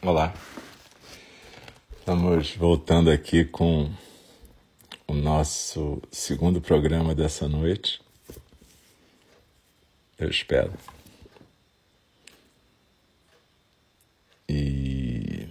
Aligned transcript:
Olá, 0.00 0.32
estamos 1.98 2.54
voltando 2.54 3.10
aqui 3.10 3.44
com 3.44 3.92
o 5.08 5.12
nosso 5.12 6.00
segundo 6.08 6.60
programa 6.60 7.16
dessa 7.16 7.48
noite. 7.48 8.00
Eu 10.16 10.30
espero. 10.30 10.72
E 14.48 15.48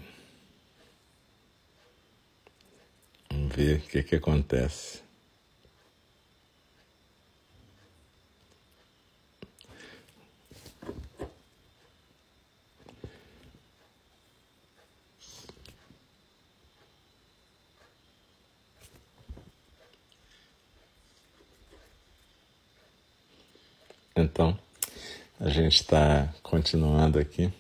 vamos 3.30 3.54
ver 3.54 3.80
o 3.80 3.82
que, 3.82 4.02
que 4.02 4.16
acontece. 4.16 5.07
Então, 24.20 24.58
a 25.40 25.48
gente 25.48 25.76
está 25.76 26.34
continuando 26.42 27.20
aqui. 27.20 27.54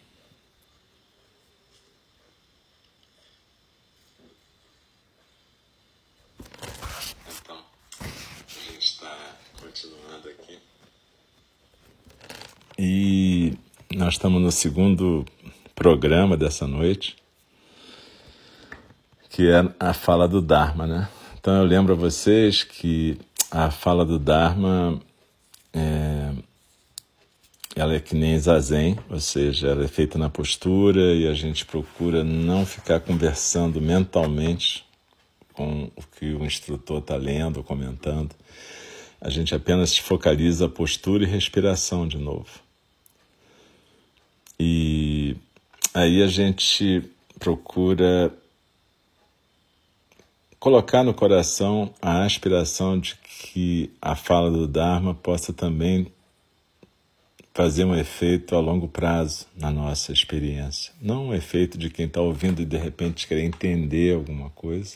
Então, 7.29 7.59
a 7.99 8.71
gente 8.71 8.79
está 8.79 9.35
continuando 9.61 10.29
aqui. 10.29 10.59
E 12.79 13.53
nós 13.93 14.15
estamos 14.15 14.41
no 14.41 14.51
segundo 14.51 15.23
programa 15.75 16.35
dessa 16.35 16.65
noite, 16.65 17.15
que 19.29 19.47
é 19.47 19.71
a 19.79 19.93
fala 19.93 20.27
do 20.27 20.41
Dharma, 20.41 20.87
né? 20.87 21.07
Então 21.39 21.55
eu 21.55 21.63
lembro 21.63 21.93
a 21.93 21.95
vocês 21.95 22.63
que 22.63 23.19
a 23.51 23.69
fala 23.69 24.03
do 24.03 24.17
Dharma 24.17 24.99
ela 27.77 27.93
é 27.93 27.99
que 27.99 28.15
nem 28.15 28.39
zazen, 28.39 28.97
ou 29.07 29.19
seja, 29.19 29.67
ela 29.67 29.85
é 29.85 29.87
feita 29.87 30.17
na 30.17 30.31
postura 30.31 31.13
e 31.13 31.27
a 31.27 31.33
gente 31.35 31.63
procura 31.63 32.23
não 32.23 32.65
ficar 32.65 32.99
conversando 32.99 33.79
mentalmente 33.79 34.83
com 35.53 35.87
o 35.95 36.01
que 36.17 36.33
o 36.33 36.43
instrutor 36.43 36.97
está 36.97 37.15
lendo 37.15 37.57
ou 37.57 37.63
comentando. 37.63 38.31
A 39.21 39.29
gente 39.29 39.53
apenas 39.53 39.95
focaliza 39.95 40.65
a 40.65 40.69
postura 40.69 41.23
e 41.23 41.27
respiração 41.27 42.07
de 42.07 42.17
novo. 42.17 42.49
E 44.59 45.35
aí 45.93 46.23
a 46.23 46.27
gente 46.27 47.03
procura 47.37 48.33
colocar 50.59 51.03
no 51.03 51.13
coração 51.13 51.93
a 52.01 52.23
aspiração 52.23 52.99
de 52.99 53.15
que 53.17 53.91
a 54.01 54.15
fala 54.15 54.49
do 54.49 54.67
Dharma 54.67 55.13
possa 55.13 55.53
também 55.53 56.11
fazer 57.57 57.85
um 57.85 57.95
efeito 57.95 58.55
a 58.55 58.59
longo 58.59 58.87
prazo 58.87 59.47
na 59.59 59.71
nossa 59.71 60.13
experiência. 60.13 60.93
Não 61.01 61.29
um 61.29 61.33
efeito 61.33 61.75
de 61.75 61.89
quem 61.89 62.05
está 62.05 62.21
ouvindo 62.21 62.61
e 62.61 62.65
de 62.65 62.77
repente 62.77 63.25
querer 63.25 63.45
entender 63.45 64.13
alguma 64.13 64.51
coisa, 64.51 64.95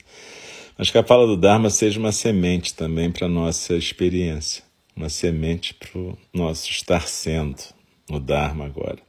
mas 0.78 0.92
que 0.92 0.98
a 1.00 1.04
fala 1.04 1.26
do 1.26 1.36
Dharma 1.36 1.72
seja 1.72 2.00
uma 2.00 2.12
semente 2.12 2.76
também 2.76 3.12
para 3.12 3.26
a 3.26 3.30
nossa 3.30 3.74
experiência, 3.74 4.64
uma 4.96 5.10
semente 5.10 5.74
para 5.74 6.00
o 6.00 6.16
nosso 6.32 6.70
estar 6.70 7.08
sendo 7.08 7.64
no 8.08 8.20
Dharma 8.20 8.66
agora. 8.68 9.00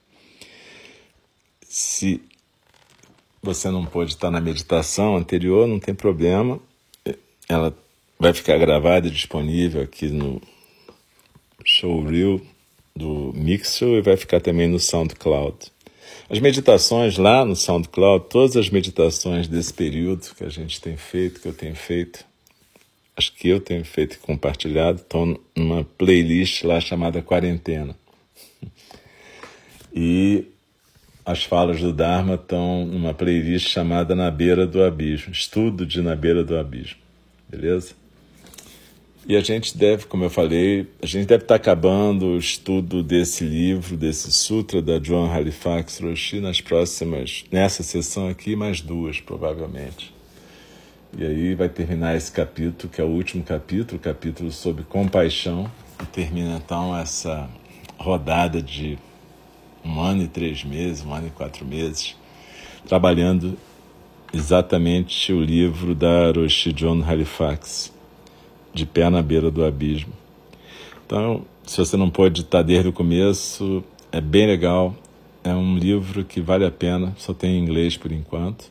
Se 1.60 2.22
você 3.42 3.70
não 3.70 3.84
pôde 3.84 4.12
estar 4.12 4.30
na 4.30 4.40
meditação 4.40 5.14
anterior, 5.14 5.68
não 5.68 5.78
tem 5.78 5.94
problema, 5.94 6.58
ela 7.46 7.76
vai 8.18 8.32
ficar 8.32 8.56
gravada 8.56 9.08
e 9.08 9.10
disponível 9.10 9.82
aqui 9.82 10.06
no 10.06 10.40
Showreel 11.62 12.40
do 12.94 13.32
Mixer 13.34 13.88
e 13.88 14.02
vai 14.02 14.16
ficar 14.16 14.40
também 14.40 14.68
no 14.68 14.78
SoundCloud. 14.78 15.56
As 16.28 16.38
meditações 16.38 17.18
lá 17.18 17.44
no 17.44 17.54
SoundCloud, 17.54 18.26
todas 18.30 18.56
as 18.56 18.70
meditações 18.70 19.48
desse 19.48 19.72
período 19.72 20.34
que 20.34 20.44
a 20.44 20.48
gente 20.48 20.80
tem 20.80 20.96
feito, 20.96 21.40
que 21.40 21.48
eu 21.48 21.52
tenho 21.52 21.74
feito, 21.74 22.24
acho 23.16 23.34
que 23.34 23.48
eu 23.48 23.60
tenho 23.60 23.84
feito 23.84 24.14
e 24.14 24.18
compartilhado, 24.18 24.98
estão 24.98 25.38
numa 25.56 25.84
playlist 25.84 26.64
lá 26.64 26.80
chamada 26.80 27.22
Quarentena. 27.22 27.96
E 29.94 30.46
as 31.24 31.44
falas 31.44 31.80
do 31.80 31.92
Dharma 31.92 32.34
estão 32.34 32.86
numa 32.86 33.12
playlist 33.12 33.68
chamada 33.68 34.14
Na 34.14 34.30
Beira 34.30 34.66
do 34.66 34.82
Abismo, 34.82 35.32
Estudo 35.32 35.84
de 35.84 36.00
Na 36.00 36.16
Beira 36.16 36.42
do 36.42 36.56
Abismo. 36.56 36.98
Beleza? 37.48 37.94
E 39.24 39.36
a 39.36 39.40
gente 39.40 39.78
deve, 39.78 40.06
como 40.06 40.24
eu 40.24 40.30
falei, 40.30 40.88
a 41.00 41.06
gente 41.06 41.26
deve 41.26 41.44
estar 41.44 41.54
acabando 41.54 42.26
o 42.26 42.38
estudo 42.38 43.04
desse 43.04 43.44
livro, 43.44 43.96
desse 43.96 44.32
sutra 44.32 44.82
da 44.82 44.98
Joan 45.00 45.32
Halifax 45.32 46.00
Roshi 46.00 46.40
nas 46.40 46.60
próximas, 46.60 47.44
nessa 47.50 47.84
sessão 47.84 48.28
aqui, 48.28 48.56
mais 48.56 48.80
duas, 48.80 49.20
provavelmente. 49.20 50.12
E 51.16 51.24
aí 51.24 51.54
vai 51.54 51.68
terminar 51.68 52.16
esse 52.16 52.32
capítulo, 52.32 52.92
que 52.92 53.00
é 53.00 53.04
o 53.04 53.08
último 53.08 53.44
capítulo, 53.44 53.96
o 53.96 54.02
capítulo 54.02 54.50
sobre 54.50 54.82
compaixão, 54.82 55.70
e 56.02 56.06
termina 56.06 56.56
então 56.56 56.96
essa 56.96 57.48
rodada 57.96 58.60
de 58.60 58.98
um 59.84 60.00
ano 60.00 60.24
e 60.24 60.28
três 60.28 60.64
meses, 60.64 61.04
um 61.04 61.14
ano 61.14 61.28
e 61.28 61.30
quatro 61.30 61.64
meses, 61.64 62.16
trabalhando 62.88 63.56
exatamente 64.34 65.32
o 65.32 65.40
livro 65.40 65.94
da 65.94 66.32
Roshi 66.32 66.72
John 66.72 67.04
Halifax 67.04 67.91
de 68.72 68.86
pé 68.86 69.08
na 69.10 69.22
beira 69.22 69.50
do 69.50 69.64
abismo. 69.64 70.12
Então, 71.06 71.44
se 71.64 71.76
você 71.78 71.96
não 71.96 72.10
pode 72.10 72.42
estar 72.42 72.62
desde 72.62 72.88
o 72.88 72.92
começo, 72.92 73.84
é 74.10 74.20
bem 74.20 74.46
legal. 74.46 74.94
É 75.44 75.54
um 75.54 75.76
livro 75.76 76.24
que 76.24 76.40
vale 76.40 76.64
a 76.64 76.70
pena, 76.70 77.14
só 77.18 77.34
tem 77.34 77.56
em 77.56 77.62
inglês 77.62 77.96
por 77.96 78.12
enquanto, 78.12 78.70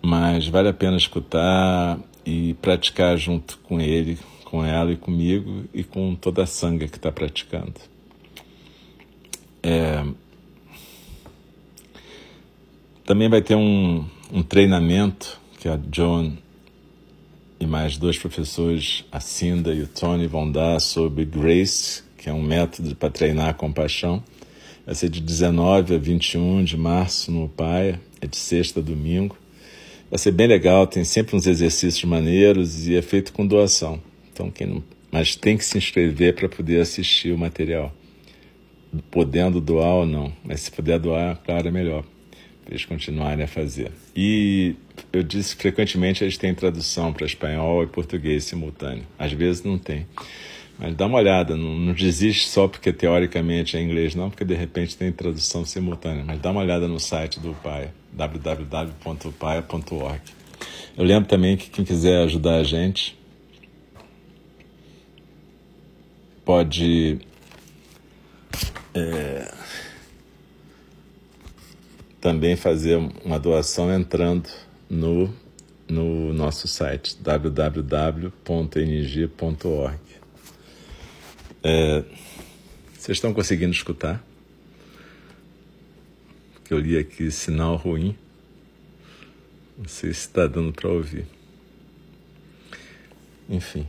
mas 0.00 0.46
vale 0.46 0.68
a 0.68 0.72
pena 0.72 0.96
escutar 0.96 1.98
e 2.24 2.54
praticar 2.54 3.16
junto 3.16 3.58
com 3.58 3.80
ele, 3.80 4.18
com 4.44 4.64
ela 4.64 4.92
e 4.92 4.96
comigo 4.96 5.64
e 5.74 5.82
com 5.82 6.14
toda 6.14 6.44
a 6.44 6.46
sanga 6.46 6.86
que 6.86 6.96
está 6.96 7.10
praticando. 7.10 7.74
É... 9.62 10.04
Também 13.04 13.28
vai 13.28 13.42
ter 13.42 13.56
um, 13.56 14.04
um 14.32 14.42
treinamento 14.42 15.40
que 15.58 15.68
a 15.68 15.78
Joan 15.92 16.36
e 17.60 17.66
mais 17.66 17.96
dois 17.96 18.16
professores, 18.18 19.04
a 19.10 19.20
Cinda 19.20 19.74
e 19.74 19.82
o 19.82 19.86
Tony, 19.86 20.26
vão 20.26 20.50
dar 20.50 20.80
sobre 20.80 21.24
Grace, 21.24 22.02
que 22.16 22.28
é 22.28 22.32
um 22.32 22.42
método 22.42 22.94
para 22.94 23.10
treinar 23.10 23.48
a 23.48 23.54
compaixão. 23.54 24.22
Vai 24.86 24.94
ser 24.94 25.08
de 25.08 25.20
19 25.20 25.94
a 25.94 25.98
21 25.98 26.64
de 26.64 26.76
março 26.76 27.30
no 27.30 27.48
Paia, 27.48 28.00
é 28.20 28.26
de 28.26 28.36
sexta 28.36 28.80
a 28.80 28.82
domingo. 28.82 29.36
Vai 30.10 30.18
ser 30.18 30.32
bem 30.32 30.46
legal, 30.46 30.86
tem 30.86 31.04
sempre 31.04 31.36
uns 31.36 31.46
exercícios 31.46 32.04
maneiros 32.04 32.86
e 32.86 32.96
é 32.96 33.02
feito 33.02 33.32
com 33.32 33.46
doação. 33.46 34.00
Então, 34.32 34.50
quem 34.50 34.66
não... 34.66 34.82
Mas 35.10 35.34
tem 35.34 35.56
que 35.56 35.64
se 35.64 35.76
inscrever 35.76 36.34
para 36.34 36.48
poder 36.48 36.80
assistir 36.80 37.32
o 37.32 37.38
material. 37.38 37.92
Podendo 39.10 39.60
doar 39.60 39.96
ou 39.96 40.06
não. 40.06 40.32
Mas 40.44 40.60
se 40.62 40.70
puder 40.70 40.98
doar, 40.98 41.36
claro, 41.44 41.68
é 41.68 41.70
melhor 41.70 42.04
para 42.64 42.74
eles 42.74 42.84
continuarem 42.84 43.44
a 43.44 43.48
fazer. 43.48 43.90
E 44.14 44.74
eu 45.12 45.22
disse 45.22 45.56
que 45.56 45.62
frequentemente 45.62 46.22
eles 46.22 46.36
têm 46.36 46.54
tradução 46.54 47.12
para 47.12 47.24
espanhol 47.26 47.82
e 47.82 47.86
português 47.86 48.44
simultâneo. 48.44 49.04
Às 49.18 49.32
vezes 49.32 49.62
não 49.62 49.78
tem. 49.78 50.06
Mas 50.78 50.94
dá 50.94 51.06
uma 51.06 51.18
olhada, 51.18 51.56
não, 51.56 51.76
não 51.76 51.92
desiste 51.92 52.48
só 52.48 52.68
porque 52.68 52.92
teoricamente 52.92 53.76
é 53.76 53.82
inglês, 53.82 54.14
não, 54.14 54.30
porque 54.30 54.44
de 54.44 54.54
repente 54.54 54.96
tem 54.96 55.10
tradução 55.10 55.64
simultânea. 55.64 56.22
Mas 56.24 56.38
dá 56.40 56.50
uma 56.50 56.60
olhada 56.60 56.86
no 56.86 57.00
site 57.00 57.40
do 57.40 57.52
PAI, 57.54 57.90
www.paia.org. 58.12 59.00
Eu 60.96 61.04
lembro 61.04 61.28
também 61.28 61.56
que 61.56 61.68
quem 61.70 61.84
quiser 61.84 62.22
ajudar 62.24 62.56
a 62.56 62.64
gente 62.64 63.18
pode 66.44 67.18
é, 68.94 69.52
também 72.20 72.56
fazer 72.56 72.96
uma 73.24 73.38
doação 73.38 73.92
entrando 73.92 74.48
no, 74.88 75.32
no 75.88 76.32
nosso 76.32 76.66
site 76.68 77.16
www.ng.org. 77.20 78.38
É, 81.62 82.04
vocês 82.94 83.16
estão 83.16 83.32
conseguindo 83.34 83.72
escutar? 83.72 84.24
Que 86.64 86.74
eu 86.74 86.78
li 86.78 86.96
aqui 86.98 87.30
sinal 87.30 87.76
ruim. 87.76 88.16
Não 89.76 89.88
sei 89.88 90.12
se 90.12 90.20
está 90.20 90.46
dando 90.46 90.72
para 90.72 90.88
ouvir. 90.88 91.26
Enfim. 93.48 93.88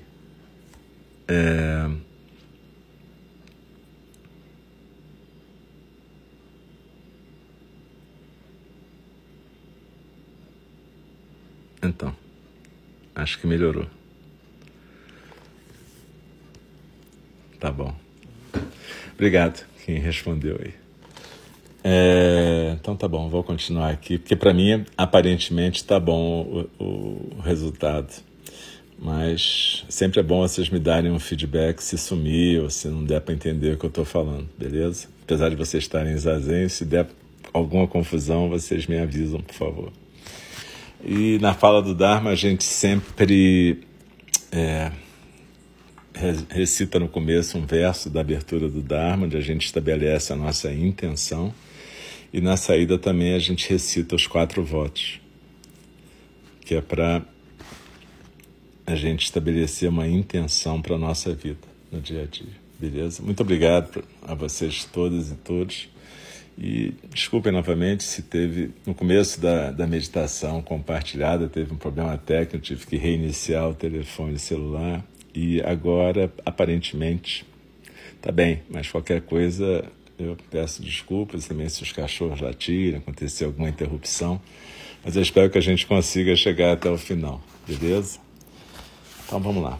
É... 1.28 1.90
Então, 11.82 12.16
acho 13.16 13.40
que 13.40 13.48
melhorou. 13.48 13.88
Tá 17.60 17.72
bom. 17.72 17.94
Obrigado 19.14 19.66
quem 19.86 19.98
respondeu 19.98 20.60
aí. 20.64 20.74
É, 21.84 22.76
então 22.80 22.96
tá 22.96 23.08
bom, 23.08 23.30
vou 23.30 23.44
continuar 23.44 23.90
aqui, 23.90 24.18
porque 24.18 24.36
para 24.36 24.54
mim 24.54 24.86
aparentemente 24.98 25.84
tá 25.84 26.00
bom 26.00 26.68
o, 26.80 26.84
o, 26.84 27.42
resultado. 27.42 28.14
Mas 29.02 29.86
sempre 29.90 30.20
é 30.20 30.24
bom 30.24 30.42
vocês 30.42 30.70
me 30.70 30.78
darem 30.78 31.10
um 31.10 31.20
feedback 31.20 31.82
se 31.82 31.98
sumir 31.98 32.62
ou 32.62 32.70
se 32.70 32.88
não 32.90 33.04
der 33.04 33.22
para 33.22 33.34
entender 33.34 33.74
o 33.74 33.78
que 33.78 33.86
eu 33.86 33.90
estou 33.90 34.06
falando, 34.06 34.48
beleza? 34.58 35.08
Apesar 35.24 35.50
de 35.50 35.56
vocês 35.56 35.84
estarem 35.84 36.18
zazen, 36.18 36.68
se 36.68 36.84
der 36.84 37.08
alguma 37.54 37.88
confusão, 37.88 38.50
vocês 38.50 38.86
me 38.88 39.00
avisam, 39.00 39.42
por 39.42 39.56
favor. 39.56 39.92
E 41.04 41.38
na 41.40 41.54
fala 41.54 41.82
do 41.82 41.96
Dharma, 41.96 42.32
a 42.32 42.36
gente 42.36 42.64
sempre 42.64 43.84
é, 44.52 44.92
recita 46.50 47.00
no 47.00 47.08
começo 47.08 47.58
um 47.58 47.66
verso 47.66 48.10
da 48.10 48.22
abertura 48.22 48.68
do 48.68 48.82
Dharma, 48.82 49.26
onde 49.26 49.38
a 49.38 49.42
gente 49.42 49.66
estabelece 49.66 50.34
a 50.34 50.36
nossa 50.36 50.72
intenção. 50.74 51.54
E 52.34 52.42
na 52.42 52.58
saída 52.58 52.98
também 52.98 53.34
a 53.34 53.40
gente 53.40 53.70
recita 53.70 54.16
os 54.16 54.28
quatro 54.28 54.64
votos, 54.64 55.20
que 56.62 56.76
é 56.76 56.82
para 56.82 57.24
a 58.86 58.96
gente 58.96 59.24
estabelecer 59.24 59.90
uma 59.90 60.08
intenção 60.08 60.82
para 60.82 60.96
a 60.96 61.00
nossa 61.00 61.34
vida 61.34 61.68
no 61.92 62.02
dia 62.02 62.24
a 62.24 62.26
dia. 62.26 62.70
Beleza? 62.78 63.22
Muito 63.24 63.42
obrigado 63.42 64.04
a 64.22 64.34
vocês 64.34 64.86
todas 64.86 65.32
e 65.32 65.36
todos. 65.36 65.90
E 66.62 66.94
desculpem 67.14 67.54
novamente 67.54 68.04
se 68.04 68.22
teve, 68.22 68.72
no 68.86 68.94
começo 68.94 69.40
da, 69.40 69.72
da 69.72 69.88
meditação 69.88 70.62
compartilhada, 70.62 71.48
teve 71.48 71.74
um 71.74 71.78
problema 71.78 72.18
técnico, 72.18 72.66
tive 72.66 72.86
que 72.86 72.98
reiniciar 72.98 73.70
o 73.70 73.74
telefone 73.74 74.38
celular 74.38 75.02
e 75.34 75.62
agora, 75.62 76.30
aparentemente, 76.46 77.46
tá 78.22 78.30
bem, 78.30 78.62
mas 78.70 78.92
qualquer 78.92 79.22
coisa 79.22 79.86
eu 80.18 80.36
peço 80.52 80.82
desculpas 80.82 81.48
também 81.48 81.70
se 81.70 81.82
os 81.82 81.94
cachorros 81.94 82.42
latirem, 82.42 82.98
acontecer 82.98 83.46
alguma 83.46 83.70
interrupção, 83.70 84.42
mas 85.02 85.16
eu 85.16 85.22
espero 85.22 85.50
que 85.50 85.58
a 85.58 85.62
gente 85.62 85.88
consiga 85.88 86.36
chegar 86.36 86.74
até 86.74 86.90
o 86.90 86.98
final, 86.98 87.42
beleza? 87.66 88.20
Então 89.26 89.40
vamos 89.40 89.64
lá. 89.64 89.80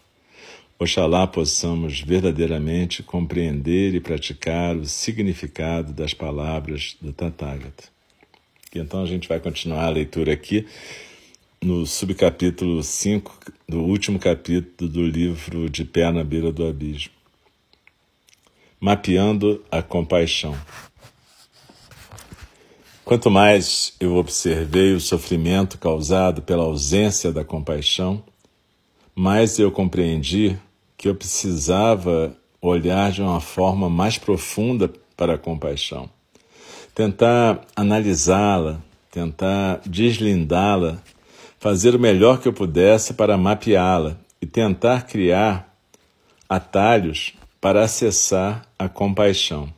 Oxalá 0.81 1.27
possamos 1.27 2.01
verdadeiramente 2.01 3.03
compreender 3.03 3.93
e 3.93 3.99
praticar 3.99 4.75
o 4.75 4.83
significado 4.83 5.93
das 5.93 6.11
palavras 6.11 6.97
do 6.99 7.13
Tathagata. 7.13 7.83
E 8.73 8.79
então 8.79 9.03
a 9.03 9.05
gente 9.05 9.27
vai 9.27 9.39
continuar 9.39 9.85
a 9.85 9.89
leitura 9.91 10.33
aqui 10.33 10.65
no 11.63 11.85
subcapítulo 11.85 12.81
5 12.81 13.39
do 13.69 13.81
último 13.81 14.17
capítulo 14.17 14.89
do 14.89 15.05
livro 15.05 15.69
De 15.69 15.85
Pé 15.85 16.11
na 16.11 16.23
Beira 16.23 16.51
do 16.51 16.65
Abismo. 16.65 17.13
Mapeando 18.79 19.63
a 19.69 19.83
compaixão. 19.83 20.57
Quanto 23.05 23.29
mais 23.29 23.93
eu 23.99 24.15
observei 24.15 24.93
o 24.93 24.99
sofrimento 24.99 25.77
causado 25.77 26.41
pela 26.41 26.63
ausência 26.63 27.31
da 27.31 27.45
compaixão, 27.45 28.23
mais 29.13 29.59
eu 29.59 29.71
compreendi 29.71 30.57
que 31.01 31.09
eu 31.09 31.15
precisava 31.15 32.31
olhar 32.61 33.11
de 33.11 33.23
uma 33.23 33.41
forma 33.41 33.89
mais 33.89 34.19
profunda 34.19 34.87
para 35.17 35.33
a 35.33 35.37
compaixão, 35.37 36.07
tentar 36.93 37.65
analisá-la, 37.75 38.79
tentar 39.09 39.81
deslindá-la, 39.83 41.01
fazer 41.59 41.95
o 41.95 41.99
melhor 41.99 42.39
que 42.39 42.47
eu 42.47 42.53
pudesse 42.53 43.15
para 43.15 43.35
mapeá-la 43.35 44.15
e 44.39 44.45
tentar 44.45 45.07
criar 45.07 45.75
atalhos 46.47 47.33
para 47.59 47.83
acessar 47.83 48.61
a 48.77 48.87
compaixão. 48.87 49.73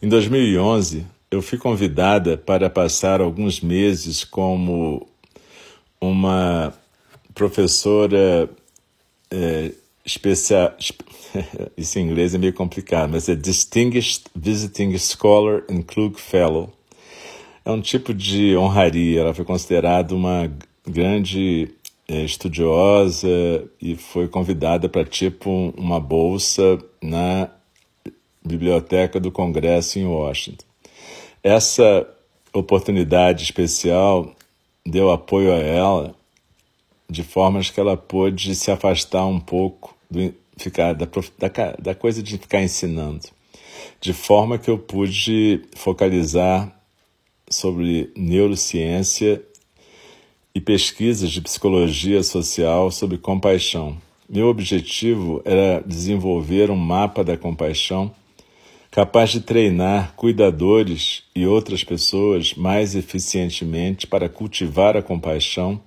Em 0.00 0.08
2011, 0.08 1.06
eu 1.30 1.42
fui 1.42 1.58
convidada 1.58 2.38
para 2.38 2.70
passar 2.70 3.20
alguns 3.20 3.60
meses 3.60 4.24
como 4.24 5.06
uma 6.00 6.72
professora 7.34 8.48
é, 9.30 9.72
especial. 10.04 10.74
Isso 11.76 11.98
em 11.98 12.02
inglês 12.02 12.34
é 12.34 12.38
meio 12.38 12.52
complicado, 12.52 13.10
mas 13.10 13.28
é 13.28 13.34
Distinguished 13.34 14.24
Visiting 14.34 14.96
Scholar 14.98 15.64
and 15.70 15.82
Klug 15.82 16.20
Fellow. 16.20 16.72
É 17.64 17.70
um 17.70 17.80
tipo 17.80 18.12
de 18.14 18.56
honraria. 18.56 19.20
Ela 19.20 19.34
foi 19.34 19.44
considerada 19.44 20.14
uma 20.14 20.50
grande 20.86 21.68
é, 22.08 22.24
estudiosa 22.24 23.28
e 23.80 23.94
foi 23.94 24.26
convidada 24.26 24.88
para 24.88 25.04
tipo 25.04 25.72
uma 25.76 26.00
bolsa 26.00 26.78
na 27.00 27.48
biblioteca 28.44 29.20
do 29.20 29.30
Congresso 29.30 29.98
em 29.98 30.06
Washington. 30.06 30.64
Essa 31.42 32.06
oportunidade 32.52 33.44
especial 33.44 34.34
deu 34.84 35.10
apoio 35.10 35.52
a 35.52 35.58
ela 35.58 36.14
de 37.10 37.22
formas 37.22 37.70
que 37.70 37.80
ela 37.80 37.96
pôde 37.96 38.54
se 38.54 38.70
afastar 38.70 39.26
um 39.26 39.40
pouco 39.40 39.96
do, 40.10 40.32
ficar, 40.56 40.94
da, 40.94 41.06
da, 41.06 41.76
da 41.78 41.94
coisa 41.94 42.22
de 42.22 42.38
ficar 42.38 42.62
ensinando, 42.62 43.26
de 44.00 44.12
forma 44.12 44.58
que 44.58 44.70
eu 44.70 44.78
pude 44.78 45.62
focalizar 45.74 46.74
sobre 47.48 48.12
neurociência 48.16 49.42
e 50.54 50.60
pesquisas 50.60 51.30
de 51.30 51.40
psicologia 51.40 52.22
social 52.22 52.90
sobre 52.90 53.18
compaixão. 53.18 53.96
Meu 54.28 54.46
objetivo 54.46 55.42
era 55.44 55.82
desenvolver 55.84 56.70
um 56.70 56.76
mapa 56.76 57.24
da 57.24 57.36
compaixão 57.36 58.14
capaz 58.90 59.30
de 59.30 59.40
treinar 59.40 60.14
cuidadores 60.16 61.22
e 61.34 61.46
outras 61.46 61.84
pessoas 61.84 62.54
mais 62.54 62.94
eficientemente 62.96 64.06
para 64.06 64.28
cultivar 64.28 64.96
a 64.96 65.02
compaixão 65.02 65.80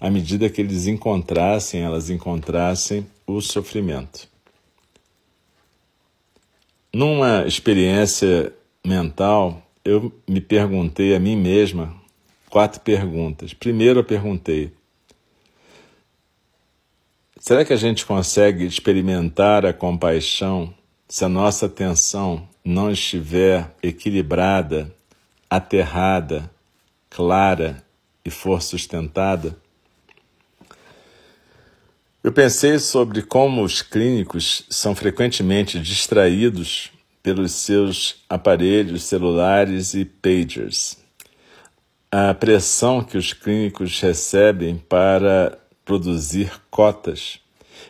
à 0.00 0.10
medida 0.10 0.48
que 0.48 0.60
eles 0.60 0.86
encontrassem, 0.86 1.82
elas 1.82 2.10
encontrassem 2.10 3.06
o 3.26 3.40
sofrimento. 3.40 4.28
Numa 6.92 7.46
experiência 7.46 8.52
mental, 8.84 9.62
eu 9.84 10.12
me 10.26 10.40
perguntei 10.40 11.14
a 11.14 11.20
mim 11.20 11.36
mesma 11.36 11.94
quatro 12.48 12.80
perguntas. 12.80 13.52
Primeiro, 13.52 14.00
eu 14.00 14.04
perguntei: 14.04 14.72
será 17.38 17.64
que 17.64 17.72
a 17.72 17.76
gente 17.76 18.06
consegue 18.06 18.64
experimentar 18.64 19.66
a 19.66 19.72
compaixão 19.72 20.72
se 21.08 21.24
a 21.24 21.28
nossa 21.28 21.66
atenção 21.66 22.48
não 22.64 22.90
estiver 22.90 23.74
equilibrada, 23.82 24.92
aterrada, 25.48 26.50
clara 27.10 27.84
e 28.24 28.30
for 28.30 28.62
sustentada? 28.62 29.56
Eu 32.26 32.32
pensei 32.32 32.80
sobre 32.80 33.22
como 33.22 33.62
os 33.62 33.82
clínicos 33.82 34.64
são 34.68 34.96
frequentemente 34.96 35.78
distraídos 35.78 36.90
pelos 37.22 37.52
seus 37.52 38.16
aparelhos 38.28 39.04
celulares 39.04 39.94
e 39.94 40.04
pagers. 40.04 40.98
A 42.10 42.34
pressão 42.34 43.00
que 43.00 43.16
os 43.16 43.32
clínicos 43.32 44.00
recebem 44.00 44.76
para 44.76 45.56
produzir 45.84 46.50
cotas 46.68 47.38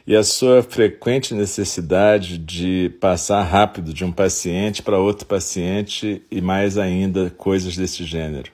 e 0.07 0.15
a 0.15 0.23
sua 0.23 0.63
frequente 0.63 1.33
necessidade 1.33 2.37
de 2.37 2.95
passar 3.01 3.43
rápido 3.43 3.95
de 3.95 4.05
um 4.05 4.13
paciente 4.13 4.83
para 4.83 4.99
outro 4.99 5.25
paciente 5.25 6.21
e 6.31 6.43
mais 6.43 6.77
ainda 6.77 7.31
coisas 7.31 7.75
desse 7.75 8.05
gênero. 8.05 8.53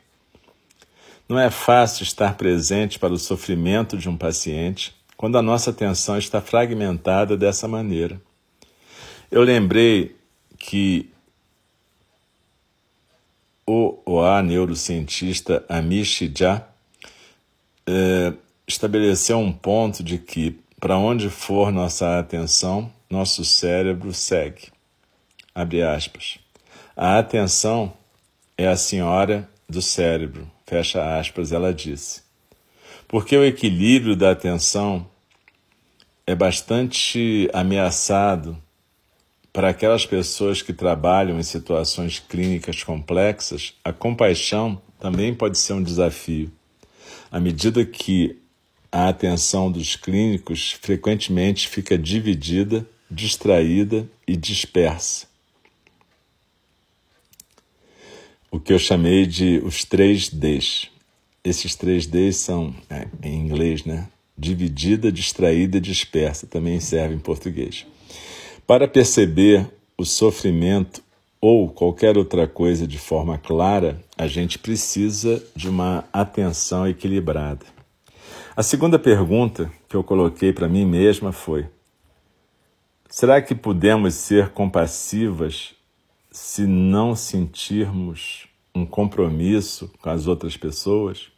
Não 1.28 1.40
é 1.40 1.50
fácil 1.50 2.04
estar 2.04 2.36
presente 2.36 3.00
para 3.00 3.12
o 3.12 3.18
sofrimento 3.18 3.96
de 3.98 4.08
um 4.08 4.16
paciente 4.16 4.94
quando 5.22 5.38
a 5.38 5.42
nossa 5.42 5.70
atenção 5.70 6.18
está 6.18 6.40
fragmentada 6.40 7.36
dessa 7.36 7.68
maneira. 7.68 8.20
Eu 9.30 9.44
lembrei 9.44 10.16
que 10.58 11.08
o, 13.64 14.00
o 14.04 14.20
a 14.20 14.42
neurocientista 14.42 15.64
Amish 15.68 16.28
Jha 16.36 16.66
eh, 17.86 18.32
estabeleceu 18.66 19.38
um 19.38 19.52
ponto 19.52 20.02
de 20.02 20.18
que 20.18 20.58
para 20.80 20.98
onde 20.98 21.30
for 21.30 21.70
nossa 21.70 22.18
atenção, 22.18 22.92
nosso 23.08 23.44
cérebro 23.44 24.12
segue. 24.12 24.72
Abre 25.54 25.84
aspas. 25.84 26.40
A 26.96 27.20
atenção 27.20 27.92
é 28.58 28.66
a 28.66 28.76
senhora 28.76 29.48
do 29.68 29.80
cérebro, 29.80 30.50
fecha 30.66 31.16
aspas, 31.16 31.52
ela 31.52 31.72
disse. 31.72 32.22
Porque 33.06 33.36
o 33.36 33.44
equilíbrio 33.44 34.16
da 34.16 34.32
atenção 34.32 35.12
é 36.26 36.34
bastante 36.34 37.48
ameaçado 37.52 38.56
para 39.52 39.68
aquelas 39.68 40.06
pessoas 40.06 40.62
que 40.62 40.72
trabalham 40.72 41.38
em 41.38 41.42
situações 41.42 42.18
clínicas 42.18 42.82
complexas, 42.82 43.74
a 43.84 43.92
compaixão 43.92 44.80
também 44.98 45.34
pode 45.34 45.58
ser 45.58 45.74
um 45.74 45.82
desafio. 45.82 46.50
À 47.30 47.38
medida 47.38 47.84
que 47.84 48.38
a 48.90 49.08
atenção 49.08 49.70
dos 49.70 49.96
clínicos 49.96 50.72
frequentemente 50.72 51.68
fica 51.68 51.98
dividida, 51.98 52.86
distraída 53.10 54.08
e 54.26 54.36
dispersa. 54.36 55.26
O 58.50 58.60
que 58.60 58.72
eu 58.72 58.78
chamei 58.78 59.26
de 59.26 59.62
os 59.64 59.84
três 59.84 60.28
Ds. 60.28 60.90
Esses 61.42 61.74
três 61.74 62.06
Ds 62.06 62.36
são, 62.36 62.74
é, 62.88 63.08
em 63.22 63.34
inglês, 63.34 63.84
né? 63.84 64.08
Dividida, 64.42 65.12
distraída 65.12 65.76
e 65.76 65.80
dispersa. 65.80 66.49
Também 66.49 66.80
serve 66.80 67.14
em 67.14 67.18
português. 67.20 67.87
Para 68.66 68.88
perceber 68.88 69.70
o 69.96 70.04
sofrimento 70.04 71.00
ou 71.40 71.68
qualquer 71.68 72.18
outra 72.18 72.49
coisa 72.49 72.84
de 72.84 72.99
forma 72.99 73.38
clara, 73.38 74.02
a 74.18 74.26
gente 74.26 74.58
precisa 74.58 75.40
de 75.54 75.68
uma 75.68 76.04
atenção 76.12 76.88
equilibrada. 76.88 77.64
A 78.56 78.64
segunda 78.64 78.99
pergunta 78.99 79.72
que 79.88 79.94
eu 79.94 80.02
coloquei 80.02 80.52
para 80.52 80.68
mim 80.68 80.84
mesma 80.84 81.30
foi: 81.30 81.68
será 83.08 83.40
que 83.40 83.54
podemos 83.54 84.14
ser 84.14 84.49
compassivas 84.49 85.72
se 86.32 86.66
não 86.66 87.14
sentirmos 87.14 88.49
um 88.75 88.84
compromisso 88.84 89.88
com 90.00 90.11
as 90.11 90.26
outras 90.26 90.56
pessoas? 90.56 91.30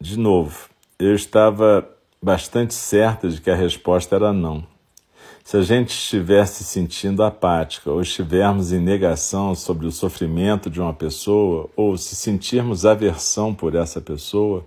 De 0.00 0.16
novo, 0.16 0.71
eu 1.04 1.14
estava 1.16 1.88
bastante 2.22 2.74
certa 2.74 3.28
de 3.28 3.40
que 3.40 3.50
a 3.50 3.56
resposta 3.56 4.14
era 4.14 4.32
não. 4.32 4.64
Se 5.42 5.56
a 5.56 5.62
gente 5.62 5.90
estiver 5.90 6.46
se 6.46 6.62
sentindo 6.62 7.24
apática 7.24 7.90
ou 7.90 8.00
estivermos 8.00 8.72
em 8.72 8.78
negação 8.78 9.56
sobre 9.56 9.86
o 9.86 9.90
sofrimento 9.90 10.70
de 10.70 10.80
uma 10.80 10.94
pessoa 10.94 11.68
ou 11.74 11.96
se 11.96 12.14
sentirmos 12.14 12.86
aversão 12.86 13.52
por 13.52 13.74
essa 13.74 14.00
pessoa, 14.00 14.64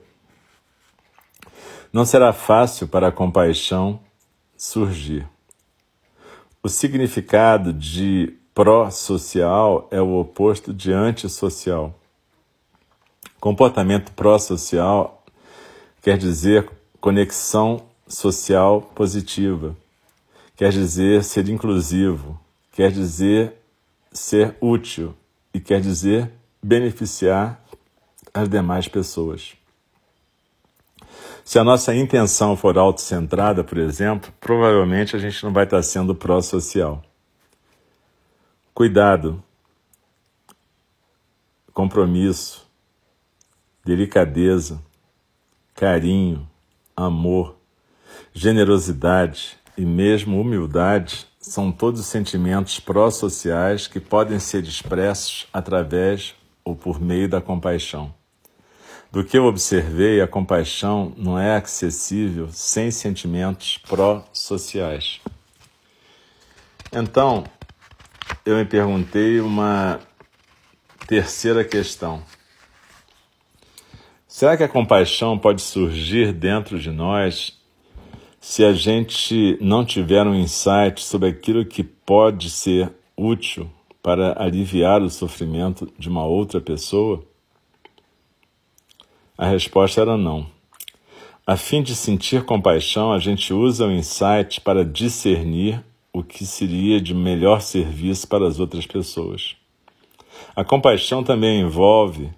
não 1.93 2.03
será 2.03 2.33
fácil 2.33 2.89
para 2.89 3.07
a 3.07 3.11
compaixão 3.11 4.01
surgir. 4.57 5.25
O 6.61 6.67
significado 6.67 7.71
de 7.71 8.37
pró-social 8.53 9.87
é 9.89 10.01
o 10.01 10.19
oposto 10.19 10.73
de 10.73 10.91
antissocial. 10.91 11.97
Comportamento 13.39 14.11
pró-social 14.11 15.14
quer 16.05 16.19
dizer 16.19 16.69
conexão 17.01 17.83
social 18.07 18.79
positiva, 18.79 19.75
quer 20.55 20.71
dizer 20.71 21.23
ser 21.23 21.49
inclusivo, 21.49 22.39
quer 22.71 22.91
dizer 22.91 23.55
ser 24.11 24.55
útil. 24.61 25.15
E 25.51 25.59
quer 25.59 25.81
dizer 25.81 26.31
beneficiar 26.61 27.59
as 28.31 28.47
demais 28.47 28.87
pessoas. 28.87 29.55
Se 31.43 31.57
a 31.57 31.63
nossa 31.63 31.95
intenção 31.95 32.55
for 32.55 32.77
autocentrada, 32.77 33.63
por 33.63 33.79
exemplo, 33.79 34.31
provavelmente 34.39 35.15
a 35.15 35.19
gente 35.19 35.43
não 35.43 35.51
vai 35.51 35.63
estar 35.63 35.81
sendo 35.81 36.13
pró-social. 36.13 37.01
Cuidado, 38.75 39.41
compromisso, 41.73 42.67
delicadeza, 43.83 44.79
carinho, 45.75 46.49
amor, 46.95 47.57
generosidade 48.33 49.57
e 49.77 49.85
mesmo 49.85 50.39
humildade 50.39 51.27
são 51.37 51.69
todos 51.69 52.05
sentimentos 52.05 52.79
pró-sociais 52.79 53.85
que 53.85 53.99
podem 53.99 54.39
ser 54.39 54.63
expressos 54.63 55.45
através 55.51 56.33
ou 56.63 56.75
por 56.75 56.99
meio 56.99 57.27
da 57.27 57.41
compaixão. 57.41 58.13
Do 59.11 59.23
que 59.23 59.37
eu 59.37 59.45
observei, 59.45 60.21
a 60.21 60.27
compaixão 60.27 61.13
não 61.17 61.37
é 61.37 61.57
acessível 61.57 62.47
sem 62.51 62.89
sentimentos 62.89 63.77
pró-sociais. 63.77 65.19
Então, 66.91 67.43
eu 68.45 68.55
me 68.55 68.65
perguntei 68.65 69.41
uma 69.41 69.99
terceira 71.05 71.63
questão. 71.63 72.23
Será 74.37 74.57
que 74.57 74.63
a 74.63 74.67
compaixão 74.67 75.37
pode 75.39 75.61
surgir 75.61 76.33
dentro 76.33 76.77
de 76.77 76.91
nós 76.91 77.57
se 78.37 78.65
a 78.65 78.73
gente 78.73 79.57
não 79.61 79.85
tiver 79.85 80.27
um 80.27 80.35
insight 80.35 81.01
sobre 81.01 81.29
aquilo 81.29 81.63
que 81.63 81.81
pode 81.81 82.49
ser 82.49 82.91
útil 83.15 83.71
para 84.03 84.35
aliviar 84.37 85.01
o 85.01 85.09
sofrimento 85.09 85.89
de 85.97 86.09
uma 86.09 86.25
outra 86.25 86.59
pessoa? 86.59 87.23
A 89.37 89.47
resposta 89.47 90.01
era 90.01 90.17
não. 90.17 90.45
A 91.47 91.55
fim 91.55 91.81
de 91.81 91.95
sentir 91.95 92.43
compaixão, 92.43 93.13
a 93.13 93.19
gente 93.19 93.53
usa 93.53 93.87
o 93.87 93.91
insight 93.93 94.59
para 94.59 94.83
discernir 94.83 95.81
o 96.11 96.21
que 96.21 96.45
seria 96.45 96.99
de 96.99 97.13
melhor 97.13 97.61
serviço 97.61 98.27
para 98.27 98.45
as 98.45 98.59
outras 98.59 98.85
pessoas. 98.85 99.55
A 100.53 100.65
compaixão 100.65 101.23
também 101.23 101.61
envolve 101.61 102.31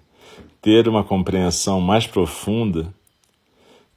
ter 0.60 0.88
uma 0.88 1.04
compreensão 1.04 1.80
mais 1.80 2.06
profunda 2.06 2.92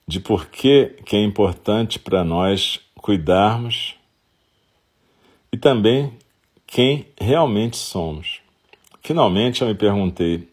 de 0.08 0.20
por 0.20 0.48
que, 0.48 0.96
é 1.12 1.24
importante 1.24 1.98
para 1.98 2.24
nós 2.24 2.80
cuidarmos 2.96 3.96
e 5.52 5.58
também 5.58 6.14
quem 6.68 7.08
realmente 7.20 7.78
somos. 7.78 8.42
Finalmente 9.04 9.62
eu 9.62 9.68
me 9.68 9.76
perguntei: 9.76 10.48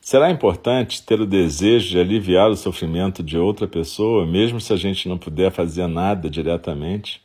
Será 0.00 0.30
importante 0.30 1.02
ter 1.02 1.20
o 1.20 1.26
desejo 1.26 1.90
de 1.90 1.98
aliviar 1.98 2.50
o 2.50 2.56
sofrimento 2.56 3.22
de 3.22 3.38
outra 3.38 3.66
pessoa, 3.66 4.26
mesmo 4.26 4.60
se 4.60 4.72
a 4.72 4.76
gente 4.76 5.08
não 5.08 5.16
puder 5.16 5.50
fazer 5.50 5.86
nada 5.86 6.28
diretamente? 6.28 7.22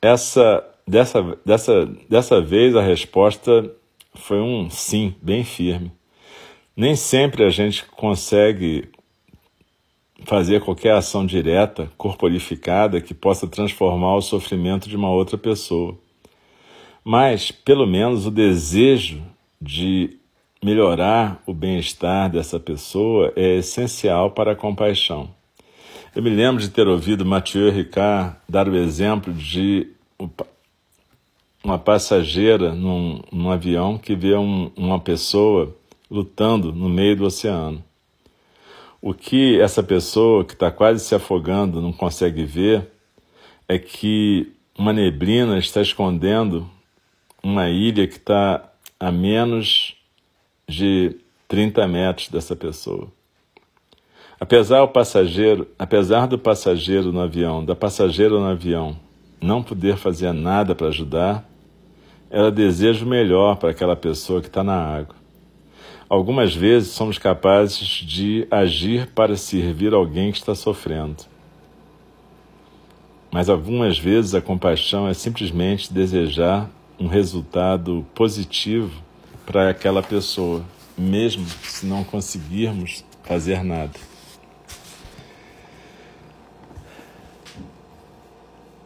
Essa, 0.00 0.64
dessa, 0.86 1.38
dessa, 1.44 1.86
dessa 2.08 2.40
vez 2.40 2.74
a 2.74 2.80
resposta 2.80 3.70
foi 4.14 4.40
um 4.40 4.70
sim, 4.70 5.14
bem 5.20 5.44
firme. 5.44 5.92
Nem 6.78 6.94
sempre 6.94 7.42
a 7.42 7.50
gente 7.50 7.84
consegue 7.86 8.88
fazer 10.22 10.60
qualquer 10.60 10.92
ação 10.92 11.26
direta, 11.26 11.90
corporificada, 11.98 13.00
que 13.00 13.12
possa 13.12 13.48
transformar 13.48 14.14
o 14.14 14.22
sofrimento 14.22 14.88
de 14.88 14.94
uma 14.94 15.10
outra 15.10 15.36
pessoa. 15.36 15.98
Mas, 17.02 17.50
pelo 17.50 17.84
menos, 17.84 18.26
o 18.26 18.30
desejo 18.30 19.20
de 19.60 20.18
melhorar 20.62 21.42
o 21.44 21.52
bem-estar 21.52 22.30
dessa 22.30 22.60
pessoa 22.60 23.32
é 23.34 23.56
essencial 23.56 24.30
para 24.30 24.52
a 24.52 24.56
compaixão. 24.56 25.28
Eu 26.14 26.22
me 26.22 26.30
lembro 26.30 26.62
de 26.62 26.68
ter 26.68 26.86
ouvido 26.86 27.26
Mathieu 27.26 27.72
Ricard 27.72 28.36
dar 28.48 28.68
o 28.68 28.76
exemplo 28.76 29.32
de 29.32 29.88
uma 31.64 31.76
passageira 31.76 32.72
num, 32.72 33.20
num 33.32 33.50
avião 33.50 33.98
que 33.98 34.14
vê 34.14 34.36
um, 34.36 34.70
uma 34.76 35.00
pessoa 35.00 35.76
lutando 36.10 36.72
no 36.72 36.88
meio 36.88 37.16
do 37.16 37.24
oceano. 37.24 37.84
O 39.00 39.14
que 39.14 39.60
essa 39.60 39.82
pessoa 39.82 40.44
que 40.44 40.54
está 40.54 40.70
quase 40.70 41.04
se 41.04 41.14
afogando 41.14 41.80
não 41.80 41.92
consegue 41.92 42.44
ver 42.44 42.90
é 43.68 43.78
que 43.78 44.52
uma 44.76 44.92
neblina 44.92 45.58
está 45.58 45.80
escondendo 45.80 46.68
uma 47.42 47.68
ilha 47.68 48.06
que 48.06 48.16
está 48.16 48.72
a 48.98 49.12
menos 49.12 49.94
de 50.68 51.16
30 51.46 51.86
metros 51.86 52.28
dessa 52.28 52.56
pessoa. 52.56 53.08
Apesar 54.40 54.86
passageiro, 54.88 55.66
apesar 55.78 56.26
do 56.26 56.38
passageiro 56.38 57.12
no 57.12 57.20
avião, 57.20 57.64
da 57.64 57.74
passageira 57.74 58.38
no 58.38 58.46
avião, 58.46 58.96
não 59.40 59.62
poder 59.62 59.96
fazer 59.96 60.32
nada 60.32 60.74
para 60.74 60.88
ajudar, 60.88 61.48
ela 62.30 62.50
deseja 62.50 63.04
o 63.04 63.08
melhor 63.08 63.56
para 63.56 63.70
aquela 63.70 63.96
pessoa 63.96 64.40
que 64.40 64.46
está 64.48 64.62
na 64.62 64.76
água. 64.76 65.17
Algumas 66.08 66.54
vezes 66.54 66.92
somos 66.92 67.18
capazes 67.18 67.86
de 67.86 68.48
agir 68.50 69.08
para 69.08 69.36
servir 69.36 69.92
alguém 69.92 70.32
que 70.32 70.38
está 70.38 70.54
sofrendo. 70.54 71.24
Mas 73.30 73.50
algumas 73.50 73.98
vezes 73.98 74.34
a 74.34 74.40
compaixão 74.40 75.06
é 75.06 75.12
simplesmente 75.12 75.92
desejar 75.92 76.70
um 76.98 77.08
resultado 77.08 78.06
positivo 78.14 78.90
para 79.44 79.68
aquela 79.68 80.02
pessoa, 80.02 80.64
mesmo 80.96 81.46
se 81.62 81.84
não 81.84 82.02
conseguirmos 82.02 83.04
fazer 83.22 83.62
nada. 83.62 84.00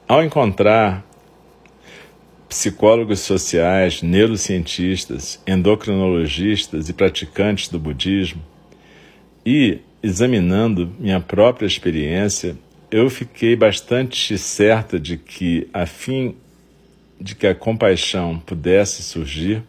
Ao 0.09 0.25
encontrar 0.25 1.05
psicólogos 2.53 3.21
sociais, 3.21 4.03
neurocientistas, 4.03 5.41
endocrinologistas 5.47 6.91
e 6.91 6.93
praticantes 6.93 7.69
do 7.69 7.79
budismo, 7.79 8.43
e 9.45 9.79
examinando 10.03 10.93
minha 11.01 11.19
própria 11.19 11.67
experiência, 11.67 12.55
eu 12.91 13.09
fiquei 13.09 13.57
bastante 13.57 14.37
certa 14.37 15.01
de 15.01 15.17
que, 15.17 15.67
a 15.73 15.87
fim 15.87 16.37
de 17.19 17.35
que 17.35 17.47
a 17.47 17.55
compaixão 17.55 18.39
pudesse 18.39 19.03
surgir, 19.03 19.63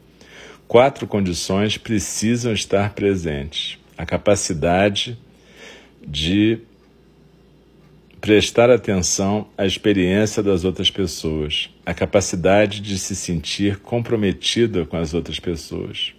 quatro 0.68 1.08
condições 1.08 1.78
precisam 1.78 2.52
estar 2.52 2.94
presentes: 2.94 3.80
a 3.98 4.06
capacidade 4.06 5.18
de 6.06 6.60
prestar 8.24 8.70
atenção 8.70 9.50
à 9.58 9.66
experiência 9.66 10.42
das 10.42 10.64
outras 10.64 10.90
pessoas, 10.90 11.70
a 11.86 11.94
capacidade 11.94 12.80
de 12.80 12.98
se 12.98 13.18
sentir 13.18 13.80
comprometida 13.80 14.86
com 14.86 14.96
as 14.96 15.14
outras 15.14 15.42
pessoas, 15.42 16.14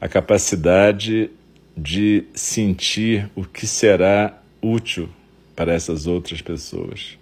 a 0.00 0.06
capacidade 0.06 1.28
de 1.76 2.22
sentir 2.32 3.28
o 3.34 3.42
que 3.42 3.66
será 3.66 4.40
útil 4.62 5.08
para 5.56 5.72
essas 5.72 6.06
outras 6.06 6.40
pessoas 6.40 7.18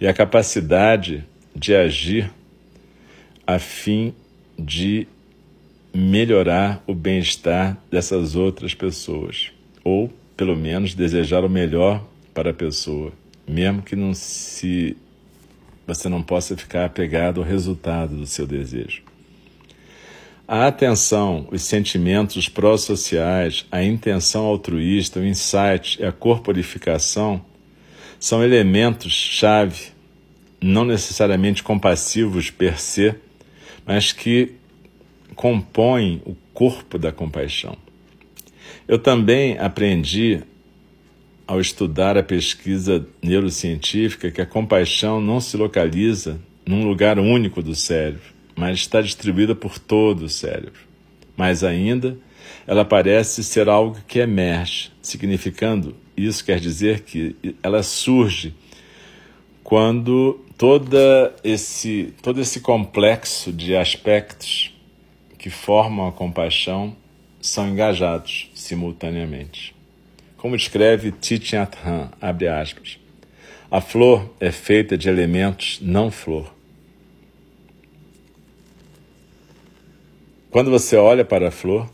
e 0.00 0.08
a 0.08 0.12
capacidade 0.12 1.24
de 1.54 1.72
agir 1.72 2.28
a 3.46 3.60
fim 3.60 4.12
de 4.58 5.06
melhorar 5.94 6.82
o 6.84 6.92
bem-estar 6.92 7.78
dessas 7.88 8.34
outras 8.34 8.74
pessoas, 8.74 9.52
ou 9.84 10.12
pelo 10.36 10.56
menos 10.56 10.94
desejar 10.94 11.44
o 11.44 11.48
melhor 11.48 12.04
para 12.34 12.50
a 12.50 12.54
pessoa 12.54 13.12
mesmo 13.46 13.82
que 13.82 13.94
não 13.94 14.12
se 14.14 14.96
você 15.86 16.08
não 16.08 16.22
possa 16.22 16.56
ficar 16.56 16.84
apegado 16.84 17.40
ao 17.40 17.46
resultado 17.46 18.16
do 18.16 18.26
seu 18.26 18.46
desejo. 18.46 19.02
A 20.48 20.66
atenção, 20.68 21.48
os 21.50 21.62
sentimentos 21.62 22.48
pró-sociais, 22.48 23.66
a 23.70 23.82
intenção 23.82 24.44
altruísta, 24.44 25.18
o 25.18 25.24
insight 25.24 26.00
e 26.00 26.04
a 26.04 26.12
corporificação 26.12 27.44
são 28.18 28.42
elementos-chave, 28.42 29.88
não 30.60 30.84
necessariamente 30.84 31.62
compassivos 31.62 32.50
per 32.50 32.80
se, 32.80 33.14
mas 33.84 34.12
que 34.12 34.52
compõem 35.34 36.22
o 36.24 36.36
corpo 36.54 36.98
da 36.98 37.12
compaixão. 37.12 37.76
Eu 38.86 38.98
também 38.98 39.58
aprendi 39.58 40.42
ao 41.46 41.60
estudar 41.60 42.16
a 42.16 42.22
pesquisa 42.22 43.06
neurocientífica 43.22 44.30
que 44.30 44.40
a 44.40 44.46
compaixão 44.46 45.20
não 45.20 45.40
se 45.40 45.56
localiza 45.56 46.40
num 46.66 46.86
lugar 46.86 47.18
único 47.18 47.62
do 47.62 47.74
cérebro, 47.74 48.34
mas 48.56 48.78
está 48.78 49.00
distribuída 49.00 49.54
por 49.54 49.78
todo 49.78 50.24
o 50.24 50.28
cérebro. 50.28 50.80
Mais 51.36 51.62
ainda, 51.62 52.18
ela 52.66 52.84
parece 52.84 53.44
ser 53.44 53.68
algo 53.68 53.98
que 54.08 54.18
emerge, 54.18 54.90
significando 55.00 55.94
isso 56.16 56.44
quer 56.44 56.58
dizer 56.58 57.00
que 57.00 57.36
ela 57.62 57.82
surge 57.82 58.54
quando 59.62 60.40
toda 60.56 61.34
esse, 61.44 62.14
todo 62.22 62.40
esse 62.40 62.60
complexo 62.60 63.52
de 63.52 63.76
aspectos 63.76 64.74
que 65.36 65.50
formam 65.50 66.08
a 66.08 66.12
compaixão 66.12 66.96
são 67.38 67.68
engajados 67.68 68.50
simultaneamente. 68.54 69.75
Como 70.46 70.54
escreve 70.54 71.10
Thich 71.10 71.54
abre 72.20 72.46
aspas, 72.46 73.00
a 73.68 73.80
flor 73.80 74.32
é 74.38 74.52
feita 74.52 74.96
de 74.96 75.08
elementos 75.08 75.80
não 75.82 76.08
flor. 76.08 76.54
Quando 80.48 80.70
você 80.70 80.94
olha 80.94 81.24
para 81.24 81.48
a 81.48 81.50
flor, 81.50 81.90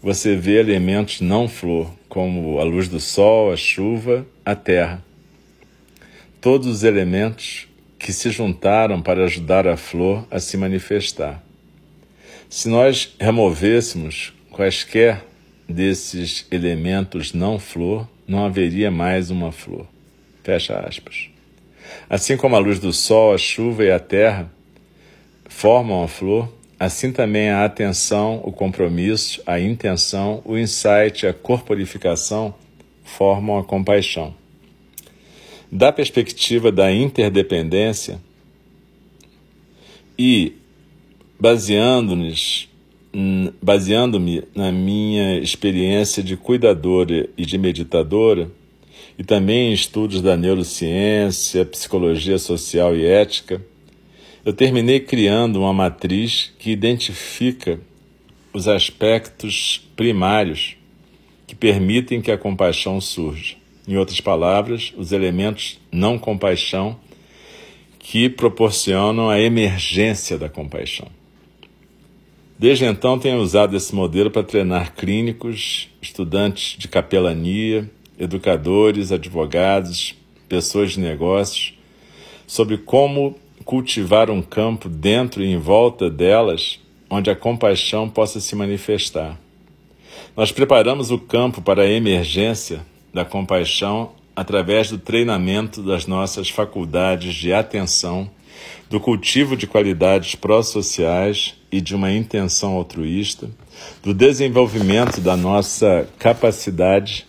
você 0.00 0.34
vê 0.34 0.58
elementos 0.58 1.20
não 1.20 1.46
flor, 1.46 1.92
como 2.08 2.58
a 2.60 2.64
luz 2.64 2.88
do 2.88 2.98
sol, 2.98 3.52
a 3.52 3.58
chuva, 3.58 4.26
a 4.42 4.54
terra. 4.54 5.04
Todos 6.40 6.66
os 6.68 6.82
elementos 6.82 7.68
que 7.98 8.10
se 8.10 8.30
juntaram 8.30 9.02
para 9.02 9.24
ajudar 9.24 9.68
a 9.68 9.76
flor 9.76 10.26
a 10.30 10.40
se 10.40 10.56
manifestar. 10.56 11.44
Se 12.48 12.70
nós 12.70 13.14
removêssemos 13.20 14.32
quaisquer 14.50 15.26
desses 15.68 16.46
elementos 16.50 17.32
não 17.32 17.58
flor, 17.58 18.08
não 18.26 18.44
haveria 18.44 18.90
mais 18.90 19.30
uma 19.30 19.50
flor. 19.50 19.86
Fecha 20.42 20.78
aspas. 20.78 21.28
Assim 22.08 22.36
como 22.36 22.56
a 22.56 22.58
luz 22.58 22.78
do 22.78 22.92
sol, 22.92 23.34
a 23.34 23.38
chuva 23.38 23.84
e 23.84 23.90
a 23.90 23.98
terra 23.98 24.50
formam 25.48 26.02
a 26.04 26.08
flor, 26.08 26.52
assim 26.78 27.12
também 27.12 27.48
a 27.50 27.64
atenção, 27.64 28.40
o 28.44 28.52
compromisso, 28.52 29.42
a 29.46 29.58
intenção, 29.58 30.42
o 30.44 30.56
insight, 30.56 31.26
a 31.26 31.32
corporificação 31.32 32.54
formam 33.02 33.58
a 33.58 33.64
compaixão. 33.64 34.34
Da 35.70 35.92
perspectiva 35.92 36.70
da 36.70 36.92
interdependência 36.92 38.20
e 40.18 40.54
baseando-nos 41.38 42.68
baseando-me 43.62 44.42
na 44.54 44.70
minha 44.70 45.38
experiência 45.38 46.22
de 46.22 46.36
cuidadora 46.36 47.28
e 47.36 47.46
de 47.46 47.56
meditadora, 47.56 48.50
e 49.18 49.24
também 49.24 49.70
em 49.70 49.72
estudos 49.72 50.20
da 50.20 50.36
neurociência, 50.36 51.64
psicologia 51.64 52.38
social 52.38 52.94
e 52.94 53.06
ética, 53.06 53.64
eu 54.44 54.52
terminei 54.52 55.00
criando 55.00 55.60
uma 55.60 55.72
matriz 55.72 56.52
que 56.58 56.70
identifica 56.70 57.80
os 58.52 58.68
aspectos 58.68 59.86
primários 59.96 60.76
que 61.46 61.54
permitem 61.54 62.20
que 62.20 62.30
a 62.30 62.38
compaixão 62.38 63.00
surja. 63.00 63.56
Em 63.88 63.96
outras 63.96 64.20
palavras, 64.20 64.92
os 64.96 65.12
elementos 65.12 65.78
não 65.90 66.18
compaixão 66.18 66.98
que 67.98 68.28
proporcionam 68.28 69.30
a 69.30 69.40
emergência 69.40 70.36
da 70.36 70.48
compaixão. 70.48 71.08
Desde 72.58 72.86
então, 72.86 73.18
tenho 73.18 73.38
usado 73.38 73.76
esse 73.76 73.94
modelo 73.94 74.30
para 74.30 74.42
treinar 74.42 74.94
clínicos, 74.94 75.90
estudantes 76.00 76.78
de 76.78 76.88
capelania, 76.88 77.90
educadores, 78.18 79.12
advogados, 79.12 80.14
pessoas 80.48 80.92
de 80.92 81.00
negócios, 81.00 81.74
sobre 82.46 82.78
como 82.78 83.36
cultivar 83.62 84.30
um 84.30 84.40
campo 84.40 84.88
dentro 84.88 85.42
e 85.42 85.52
em 85.52 85.58
volta 85.58 86.08
delas 86.08 86.80
onde 87.10 87.28
a 87.30 87.36
compaixão 87.36 88.08
possa 88.08 88.40
se 88.40 88.56
manifestar. 88.56 89.38
Nós 90.34 90.50
preparamos 90.50 91.10
o 91.10 91.18
campo 91.18 91.60
para 91.60 91.82
a 91.82 91.90
emergência 91.90 92.80
da 93.12 93.24
compaixão 93.24 94.12
através 94.34 94.90
do 94.90 94.98
treinamento 94.98 95.82
das 95.82 96.06
nossas 96.06 96.48
faculdades 96.48 97.34
de 97.34 97.52
atenção 97.52 98.30
do 98.88 98.98
cultivo 98.98 99.56
de 99.56 99.66
qualidades 99.66 100.34
pró-sociais 100.34 101.54
e 101.76 101.80
de 101.82 101.94
uma 101.94 102.10
intenção 102.10 102.72
altruísta, 102.72 103.50
do 104.02 104.14
desenvolvimento 104.14 105.20
da 105.20 105.36
nossa 105.36 106.08
capacidade 106.18 107.26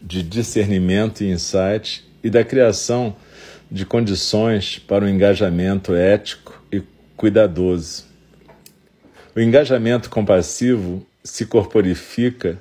de 0.00 0.22
discernimento 0.22 1.24
e 1.24 1.30
insight 1.30 2.04
e 2.22 2.28
da 2.28 2.44
criação 2.44 3.16
de 3.70 3.86
condições 3.86 4.78
para 4.78 5.04
o 5.04 5.08
um 5.08 5.10
engajamento 5.10 5.94
ético 5.94 6.62
e 6.70 6.82
cuidadoso. 7.16 8.04
O 9.34 9.40
engajamento 9.40 10.10
compassivo 10.10 11.06
se 11.24 11.46
corporifica 11.46 12.58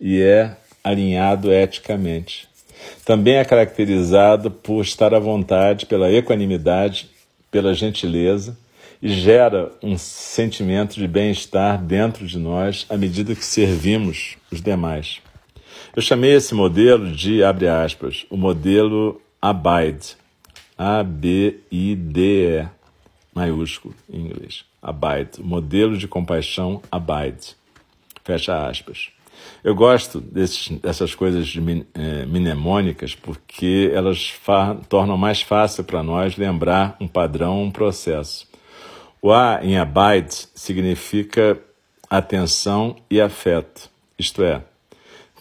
e 0.00 0.20
é 0.20 0.56
alinhado 0.82 1.52
eticamente. 1.52 2.48
Também 3.04 3.34
é 3.34 3.44
caracterizado 3.44 4.50
por 4.50 4.82
estar 4.82 5.14
à 5.14 5.20
vontade, 5.20 5.86
pela 5.86 6.10
equanimidade, 6.10 7.10
pela 7.48 7.72
gentileza 7.72 8.56
e 9.00 9.08
gera 9.08 9.70
um 9.82 9.96
sentimento 9.96 10.96
de 10.96 11.06
bem-estar 11.06 11.82
dentro 11.82 12.26
de 12.26 12.38
nós 12.38 12.86
à 12.88 12.96
medida 12.96 13.34
que 13.34 13.44
servimos 13.44 14.36
os 14.50 14.60
demais. 14.60 15.20
Eu 15.94 16.02
chamei 16.02 16.34
esse 16.34 16.54
modelo 16.54 17.10
de, 17.10 17.42
abre 17.42 17.68
aspas, 17.68 18.26
o 18.30 18.36
modelo 18.36 19.20
Abide. 19.40 20.16
A-B-I-D-E, 20.76 22.68
maiúsculo 23.34 23.94
em 24.08 24.26
inglês. 24.26 24.64
Abide. 24.80 25.40
Modelo 25.40 25.96
de 25.96 26.06
compaixão 26.06 26.80
Abide. 26.90 27.56
Fecha 28.24 28.68
aspas. 28.68 29.10
Eu 29.62 29.74
gosto 29.74 30.20
desses, 30.20 30.68
dessas 30.78 31.14
coisas 31.14 31.46
de, 31.46 31.60
é, 31.94 32.26
mnemônicas 32.26 33.14
porque 33.14 33.90
elas 33.92 34.32
tornam 34.88 35.16
mais 35.16 35.42
fácil 35.42 35.84
para 35.84 36.02
nós 36.02 36.36
lembrar 36.36 36.96
um 37.00 37.08
padrão, 37.08 37.62
um 37.62 37.70
processo. 37.70 38.47
O 39.20 39.32
A 39.32 39.60
em 39.62 39.76
abide 39.76 40.48
significa 40.54 41.60
atenção 42.08 42.96
e 43.10 43.20
afeto, 43.20 43.90
isto 44.18 44.42
é, 44.42 44.62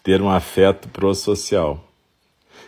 ter 0.04 0.22
um 0.22 0.30
afeto 0.30 0.90
prosocial. 0.90 1.84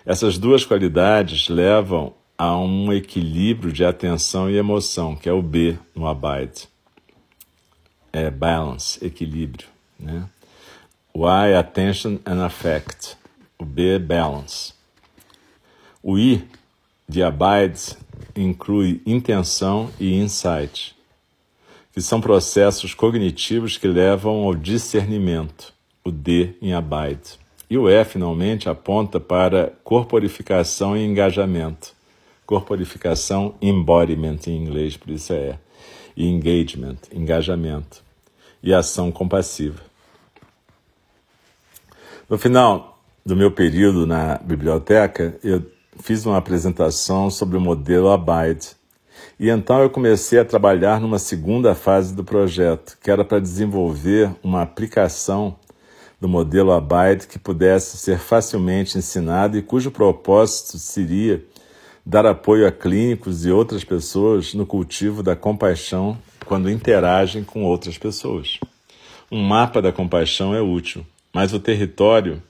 Essas 0.05 0.37
duas 0.37 0.65
qualidades 0.65 1.49
levam 1.49 2.13
a 2.37 2.57
um 2.57 2.93
equilíbrio 2.93 3.73
de 3.73 3.83
atenção 3.83 4.49
e 4.49 4.57
emoção, 4.57 5.15
que 5.15 5.27
é 5.27 5.33
o 5.33 5.41
B 5.41 5.77
no 5.95 6.07
abide. 6.07 6.69
É 8.13 8.29
balance, 8.29 9.03
equilíbrio. 9.05 9.67
Né? 9.99 10.27
O 11.13 11.27
A 11.27 11.47
é 11.47 11.57
attention 11.57 12.17
and 12.25 12.45
affect. 12.45 13.17
O 13.57 13.65
B 13.65 13.95
é 13.95 13.99
balance. 13.99 14.73
O 16.01 16.17
I 16.17 16.47
de 17.07 17.21
abide 17.21 17.97
inclui 18.35 19.01
intenção 19.05 19.91
e 19.99 20.15
insight, 20.15 20.95
que 21.99 22.03
são 22.03 22.21
processos 22.21 22.93
cognitivos 22.93 23.77
que 23.77 23.85
levam 23.85 24.45
ao 24.45 24.55
discernimento, 24.55 25.73
o 26.01 26.09
D 26.09 26.55
em 26.61 26.71
abide. 26.71 27.37
E 27.69 27.77
o 27.77 27.89
E, 27.89 28.05
finalmente, 28.05 28.69
aponta 28.69 29.19
para 29.19 29.73
corporificação 29.83 30.95
e 30.95 31.03
engajamento. 31.03 31.93
Corporificação, 32.45 33.53
embodiment 33.61 34.39
em 34.47 34.55
inglês, 34.55 34.95
por 34.95 35.09
isso 35.09 35.33
é 35.33 35.59
E. 36.15 36.23
E 36.23 36.29
engagement, 36.29 36.95
engajamento. 37.13 38.01
E 38.63 38.73
ação 38.73 39.11
compassiva. 39.11 39.81
No 42.29 42.37
final 42.37 42.97
do 43.25 43.35
meu 43.35 43.51
período 43.51 44.07
na 44.07 44.37
biblioteca, 44.37 45.37
eu 45.43 45.69
fiz 45.99 46.25
uma 46.25 46.37
apresentação 46.37 47.29
sobre 47.29 47.57
o 47.57 47.61
modelo 47.61 48.09
Abide. 48.09 48.78
E 49.39 49.49
então 49.49 49.81
eu 49.81 49.89
comecei 49.89 50.39
a 50.39 50.45
trabalhar 50.45 50.99
numa 50.99 51.19
segunda 51.19 51.73
fase 51.73 52.13
do 52.13 52.23
projeto, 52.23 52.97
que 53.01 53.09
era 53.09 53.23
para 53.23 53.39
desenvolver 53.39 54.29
uma 54.43 54.61
aplicação 54.61 55.55
do 56.19 56.27
modelo 56.27 56.71
Abide 56.71 57.27
que 57.27 57.39
pudesse 57.39 57.97
ser 57.97 58.19
facilmente 58.19 58.97
ensinada 58.97 59.57
e 59.57 59.61
cujo 59.61 59.91
propósito 59.91 60.77
seria 60.77 61.43
dar 62.05 62.25
apoio 62.25 62.67
a 62.67 62.71
clínicos 62.71 63.45
e 63.45 63.51
outras 63.51 63.83
pessoas 63.83 64.53
no 64.53 64.65
cultivo 64.65 65.23
da 65.23 65.35
compaixão 65.35 66.17
quando 66.45 66.69
interagem 66.69 67.43
com 67.43 67.63
outras 67.63 67.97
pessoas. 67.97 68.59
Um 69.31 69.41
mapa 69.43 69.81
da 69.81 69.91
compaixão 69.91 70.53
é 70.55 70.61
útil, 70.61 71.05
mas 71.31 71.53
o 71.53 71.59
território 71.59 72.41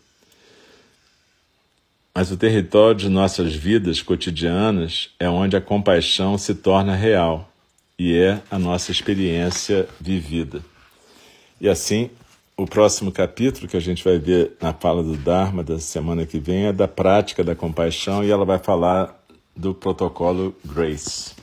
mas 2.20 2.32
o 2.32 2.36
território 2.36 2.96
de 2.96 3.08
nossas 3.08 3.56
vidas 3.56 4.02
cotidianas 4.02 5.10
é 5.18 5.30
onde 5.30 5.56
a 5.56 5.62
compaixão 5.62 6.38
se 6.38 6.54
torna 6.54 6.94
real 6.94 7.50
e 7.98 8.14
é 8.14 8.42
a 8.52 8.60
nossa 8.60 8.92
experiência 8.92 9.88
vivida. 10.02 10.62
E 11.62 11.70
assim, 11.70 12.10
o 12.58 12.66
próximo 12.66 13.10
capítulo 13.10 13.70
que 13.70 13.78
a 13.78 13.80
gente 13.80 14.04
vai 14.04 14.20
ver 14.20 14.52
na 14.62 14.74
fala 14.74 15.02
do 15.02 15.16
Dharma 15.16 15.64
da 15.64 15.80
semana 15.80 16.26
que 16.26 16.40
vem 16.40 16.66
é 16.66 16.74
da 16.74 16.90
prática 16.90 17.42
da 17.42 17.56
compaixão 17.56 18.22
e 18.22 18.30
ela 18.30 18.44
vai 18.44 18.60
falar 18.60 19.18
do 19.56 19.74
protocolo 19.74 20.54
Grace, 20.66 21.34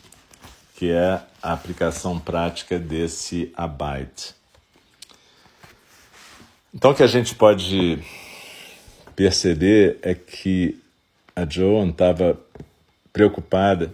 que 0.77 0.91
é 0.91 1.23
a 1.43 1.55
aplicação 1.55 2.19
prática 2.19 2.79
desse 2.79 3.51
abide. 3.57 4.35
Então, 6.75 6.91
o 6.91 6.95
que 6.95 7.03
a 7.03 7.07
gente 7.07 7.35
pode 7.35 7.99
perceber 9.17 9.97
é 10.03 10.15
que 10.15 10.79
a 11.35 11.49
Joan 11.49 11.89
estava 11.89 12.39
preocupada 13.13 13.91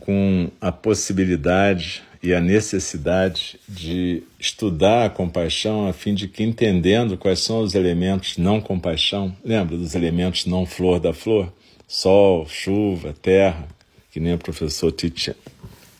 com 0.00 0.48
a 0.60 0.70
possibilidade 0.70 2.02
e 2.22 2.32
a 2.32 2.40
necessidade 2.40 3.58
de 3.68 4.22
estudar 4.38 5.06
a 5.06 5.10
compaixão 5.10 5.88
a 5.88 5.92
fim 5.92 6.14
de 6.14 6.28
que, 6.28 6.44
entendendo 6.44 7.18
quais 7.18 7.40
são 7.40 7.60
os 7.60 7.74
elementos 7.74 8.38
não 8.38 8.60
compaixão, 8.60 9.34
lembra 9.44 9.76
dos 9.76 9.96
elementos 9.96 10.46
não 10.46 10.64
flor 10.64 11.00
da 11.00 11.12
flor? 11.12 11.52
Sol, 11.88 12.46
chuva, 12.48 13.14
terra, 13.20 13.66
que 14.12 14.20
nem 14.20 14.34
o 14.34 14.38
professor 14.38 14.92
Titi, 14.92 15.34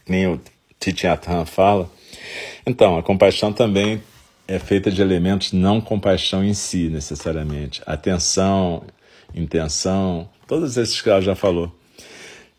nem 0.09 0.29
o 0.29 0.41
Titi 0.79 1.07
Atan 1.07 1.45
fala. 1.45 1.91
Então, 2.65 2.97
a 2.97 3.03
compaixão 3.03 3.53
também 3.53 4.01
é 4.53 4.59
feita 4.59 4.91
de 4.91 5.01
elementos 5.01 5.53
não 5.53 5.81
compaixão 5.81 6.45
em 6.45 6.53
si, 6.53 6.91
necessariamente. 6.91 7.81
Atenção, 7.87 8.85
intenção, 9.35 10.29
todos 10.47 10.77
esses 10.77 11.01
que 11.01 11.09
ela 11.09 11.23
já 11.23 11.35
falou. 11.35 11.75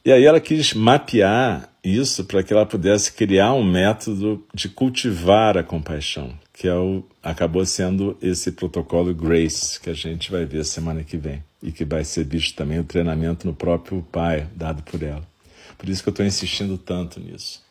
E 0.04 0.12
aí 0.12 0.26
ela 0.26 0.40
quis 0.40 0.74
mapear 0.74 1.70
isso 1.84 2.26
para 2.26 2.42
que 2.42 2.52
ela 2.52 2.66
pudesse 2.66 3.12
criar 3.14 3.54
um 3.54 3.64
método 3.64 4.44
de 4.54 4.70
cultivar 4.70 5.56
a 5.56 5.64
compaixão, 5.64 6.34
que 6.52 6.68
é 6.68 6.74
o, 6.74 7.04
acabou 7.22 7.64
sendo 7.64 8.18
esse 8.22 8.52
protocolo 8.54 9.14
Grace, 9.14 9.80
que 9.80 9.92
a 9.92 9.94
gente 9.94 10.32
vai 10.32 10.46
ver 10.46 10.66
semana 10.66 11.04
que 11.04 11.16
vem, 11.16 11.44
e 11.62 11.72
que 11.72 11.86
vai 11.86 12.04
ser 12.04 12.26
visto 12.26 12.56
também 12.56 12.80
o 12.80 12.84
treinamento 12.84 13.46
no 13.46 13.54
próprio 13.54 14.02
pai, 14.12 14.48
dado 14.56 14.82
por 14.82 15.04
ela. 15.04 15.24
Por 15.78 15.88
isso 15.88 16.02
que 16.02 16.10
eu 16.10 16.14
estou 16.14 16.26
insistindo 16.26 16.76
tanto 16.76 17.20
nisso. 17.20 17.62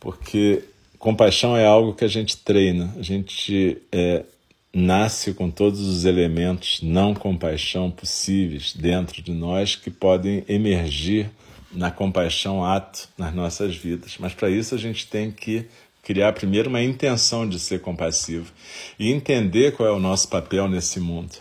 Porque 0.00 0.64
Compaixão 1.04 1.54
é 1.54 1.66
algo 1.66 1.92
que 1.92 2.02
a 2.02 2.08
gente 2.08 2.34
treina, 2.34 2.94
a 2.98 3.02
gente 3.02 3.76
é, 3.92 4.24
nasce 4.72 5.34
com 5.34 5.50
todos 5.50 5.80
os 5.80 6.06
elementos 6.06 6.80
não 6.80 7.12
compaixão 7.12 7.90
possíveis 7.90 8.72
dentro 8.72 9.20
de 9.20 9.30
nós 9.30 9.76
que 9.76 9.90
podem 9.90 10.42
emergir 10.48 11.30
na 11.70 11.90
compaixão 11.90 12.64
ato 12.64 13.06
nas 13.18 13.34
nossas 13.34 13.76
vidas. 13.76 14.16
Mas 14.18 14.32
para 14.32 14.48
isso 14.48 14.74
a 14.74 14.78
gente 14.78 15.06
tem 15.06 15.30
que 15.30 15.66
criar 16.02 16.32
primeiro 16.32 16.70
uma 16.70 16.82
intenção 16.82 17.46
de 17.46 17.58
ser 17.58 17.82
compassivo 17.82 18.50
e 18.98 19.12
entender 19.12 19.72
qual 19.72 19.86
é 19.86 19.92
o 19.92 20.00
nosso 20.00 20.30
papel 20.30 20.70
nesse 20.70 21.00
mundo. 21.00 21.32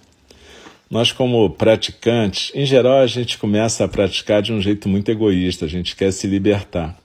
Nós, 0.91 1.13
como 1.13 1.49
praticantes, 1.51 2.51
em 2.53 2.65
geral, 2.65 2.97
a 2.97 3.07
gente 3.07 3.37
começa 3.37 3.85
a 3.85 3.87
praticar 3.87 4.41
de 4.41 4.51
um 4.51 4.61
jeito 4.61 4.89
muito 4.89 5.09
egoísta, 5.09 5.63
a 5.63 5.69
gente 5.69 5.95
quer 5.95 6.11
se 6.11 6.27
libertar. 6.27 7.01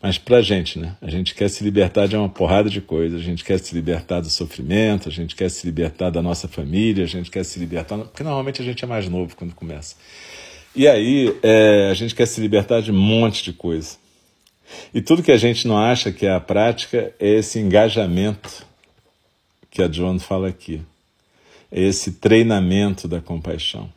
Mas 0.00 0.16
para 0.16 0.36
a 0.36 0.42
gente, 0.42 0.78
né? 0.78 0.96
A 1.02 1.10
gente 1.10 1.34
quer 1.34 1.48
se 1.48 1.64
libertar 1.64 2.06
de 2.06 2.16
uma 2.16 2.28
porrada 2.28 2.70
de 2.70 2.80
coisas. 2.80 3.20
A 3.20 3.24
gente 3.24 3.44
quer 3.44 3.58
se 3.58 3.74
libertar 3.74 4.20
do 4.20 4.30
sofrimento, 4.30 5.08
a 5.08 5.12
gente 5.12 5.34
quer 5.34 5.50
se 5.50 5.66
libertar 5.66 6.10
da 6.10 6.22
nossa 6.22 6.46
família, 6.46 7.04
a 7.04 7.08
gente 7.08 7.30
quer 7.30 7.44
se 7.44 7.58
libertar. 7.58 7.98
Porque 7.98 8.22
normalmente 8.22 8.62
a 8.62 8.64
gente 8.64 8.84
é 8.84 8.86
mais 8.86 9.08
novo 9.08 9.34
quando 9.34 9.54
começa. 9.54 9.96
E 10.74 10.86
aí 10.86 11.36
é, 11.42 11.88
a 11.90 11.94
gente 11.94 12.14
quer 12.14 12.26
se 12.26 12.40
libertar 12.40 12.80
de 12.80 12.92
um 12.92 12.98
monte 12.98 13.42
de 13.42 13.52
coisa. 13.52 13.96
E 14.94 15.00
tudo 15.00 15.22
que 15.22 15.32
a 15.32 15.36
gente 15.36 15.66
não 15.66 15.78
acha 15.78 16.12
que 16.12 16.26
é 16.26 16.32
a 16.32 16.40
prática 16.40 17.12
é 17.18 17.28
esse 17.28 17.58
engajamento 17.58 18.64
que 19.70 19.82
a 19.82 19.90
Joan 19.90 20.18
fala 20.20 20.48
aqui. 20.48 20.80
É 21.72 21.82
esse 21.82 22.12
treinamento 22.12 23.08
da 23.08 23.20
compaixão 23.20 23.90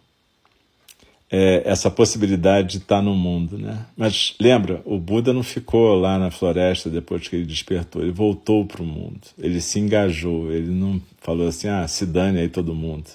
é, 1.31 1.61
essa 1.65 1.89
possibilidade 1.89 2.67
de 2.71 2.77
estar 2.79 3.01
no 3.01 3.15
mundo. 3.15 3.57
Né? 3.57 3.85
Mas 3.95 4.35
lembra, 4.39 4.81
o 4.83 4.99
Buda 4.99 5.31
não 5.31 5.43
ficou 5.43 5.95
lá 5.95 6.19
na 6.19 6.29
floresta 6.29 6.89
depois 6.89 7.27
que 7.27 7.37
ele 7.37 7.45
despertou, 7.45 8.01
ele 8.01 8.11
voltou 8.11 8.65
para 8.65 8.81
o 8.81 8.85
mundo, 8.85 9.21
ele 9.39 9.61
se 9.61 9.79
engajou, 9.79 10.51
ele 10.51 10.69
não 10.69 11.01
falou 11.21 11.47
assim, 11.47 11.69
ah, 11.69 11.87
se 11.87 12.05
dane 12.05 12.39
aí 12.39 12.49
todo 12.49 12.75
mundo. 12.75 13.09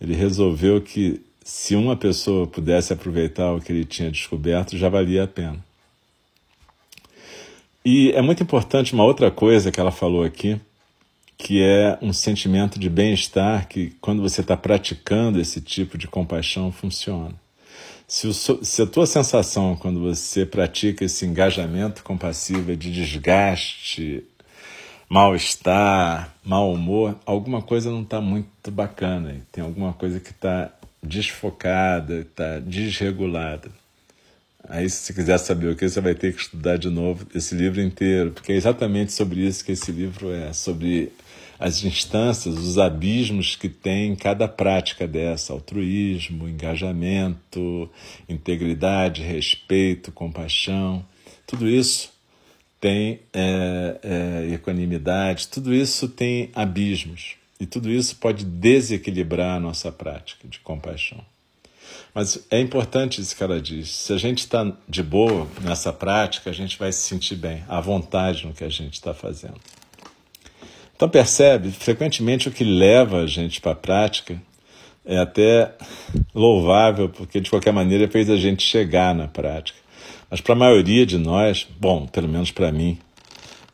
Ele 0.00 0.14
resolveu 0.14 0.80
que 0.80 1.20
se 1.44 1.76
uma 1.76 1.94
pessoa 1.94 2.46
pudesse 2.46 2.92
aproveitar 2.92 3.52
o 3.52 3.60
que 3.60 3.70
ele 3.70 3.84
tinha 3.84 4.10
descoberto, 4.10 4.76
já 4.76 4.88
valia 4.88 5.24
a 5.24 5.28
pena. 5.28 5.58
E 7.84 8.10
é 8.12 8.20
muito 8.20 8.42
importante 8.42 8.92
uma 8.92 9.04
outra 9.04 9.30
coisa 9.30 9.70
que 9.70 9.80
ela 9.80 9.90
falou 9.90 10.22
aqui, 10.22 10.60
que 11.42 11.62
é 11.62 11.98
um 12.02 12.12
sentimento 12.12 12.78
de 12.78 12.90
bem-estar 12.90 13.66
que, 13.66 13.96
quando 14.00 14.20
você 14.20 14.42
está 14.42 14.56
praticando 14.56 15.40
esse 15.40 15.58
tipo 15.60 15.96
de 15.96 16.06
compaixão, 16.06 16.70
funciona. 16.70 17.34
Se, 18.06 18.26
o, 18.26 18.32
se, 18.34 18.82
a 18.82 18.86
tua 18.86 19.06
sensação 19.06 19.74
quando 19.74 20.00
você 20.00 20.44
pratica 20.44 21.04
esse 21.04 21.24
engajamento 21.24 22.04
compassivo 22.04 22.72
é 22.72 22.76
de 22.76 22.92
desgaste, 22.92 24.22
mal-estar, 25.08 26.34
mau 26.44 26.72
humor, 26.72 27.18
alguma 27.24 27.62
coisa 27.62 27.90
não 27.90 28.02
está 28.02 28.20
muito 28.20 28.70
bacana. 28.70 29.40
Tem 29.50 29.64
alguma 29.64 29.94
coisa 29.94 30.20
que 30.20 30.32
está 30.32 30.70
desfocada, 31.02 32.20
está 32.20 32.58
desregulada. 32.58 33.70
Aí, 34.68 34.88
se 34.88 35.12
quiser 35.12 35.38
saber 35.38 35.68
o 35.68 35.76
que, 35.76 35.88
você 35.88 36.00
vai 36.00 36.14
ter 36.14 36.34
que 36.34 36.42
estudar 36.42 36.76
de 36.76 36.88
novo 36.88 37.26
esse 37.34 37.54
livro 37.54 37.80
inteiro, 37.80 38.30
porque 38.30 38.52
é 38.52 38.56
exatamente 38.56 39.12
sobre 39.12 39.40
isso 39.40 39.64
que 39.64 39.72
esse 39.72 39.90
livro 39.90 40.30
é 40.30 40.52
sobre 40.52 41.12
as 41.58 41.84
instâncias, 41.84 42.56
os 42.56 42.78
abismos 42.78 43.54
que 43.56 43.68
tem 43.68 44.12
em 44.12 44.16
cada 44.16 44.48
prática 44.48 45.06
dessa: 45.06 45.52
altruísmo, 45.52 46.48
engajamento, 46.48 47.90
integridade, 48.28 49.22
respeito, 49.22 50.12
compaixão. 50.12 51.04
Tudo 51.46 51.68
isso 51.68 52.12
tem 52.80 53.20
é, 53.34 53.98
é, 54.02 54.54
equanimidade, 54.54 55.48
tudo 55.48 55.74
isso 55.74 56.08
tem 56.08 56.50
abismos. 56.54 57.36
E 57.60 57.66
tudo 57.66 57.90
isso 57.90 58.16
pode 58.16 58.44
desequilibrar 58.44 59.56
a 59.56 59.60
nossa 59.60 59.92
prática 59.92 60.48
de 60.48 60.58
compaixão. 60.60 61.22
Mas 62.14 62.46
é 62.50 62.60
importante 62.60 63.20
isso 63.20 63.36
que 63.36 63.42
ela 63.42 63.60
diz. 63.60 63.90
Se 63.90 64.12
a 64.12 64.18
gente 64.18 64.38
está 64.38 64.72
de 64.88 65.02
boa 65.02 65.46
nessa 65.62 65.92
prática, 65.92 66.50
a 66.50 66.52
gente 66.52 66.78
vai 66.78 66.92
se 66.92 67.00
sentir 67.00 67.36
bem, 67.36 67.62
à 67.68 67.80
vontade 67.80 68.46
no 68.46 68.52
que 68.52 68.64
a 68.64 68.68
gente 68.68 68.94
está 68.94 69.14
fazendo. 69.14 69.60
Então 70.94 71.08
percebe, 71.08 71.70
frequentemente 71.70 72.48
o 72.48 72.52
que 72.52 72.64
leva 72.64 73.22
a 73.22 73.26
gente 73.26 73.60
para 73.60 73.72
a 73.72 73.74
prática 73.74 74.40
é 75.04 75.18
até 75.18 75.72
louvável, 76.34 77.08
porque 77.08 77.40
de 77.40 77.48
qualquer 77.48 77.72
maneira 77.72 78.06
fez 78.08 78.28
a 78.28 78.36
gente 78.36 78.62
chegar 78.62 79.14
na 79.14 79.26
prática. 79.26 79.78
Mas 80.30 80.40
para 80.40 80.52
a 80.52 80.58
maioria 80.58 81.06
de 81.06 81.18
nós, 81.18 81.66
bom, 81.78 82.06
pelo 82.06 82.28
menos 82.28 82.50
para 82.50 82.70
mim, 82.70 82.98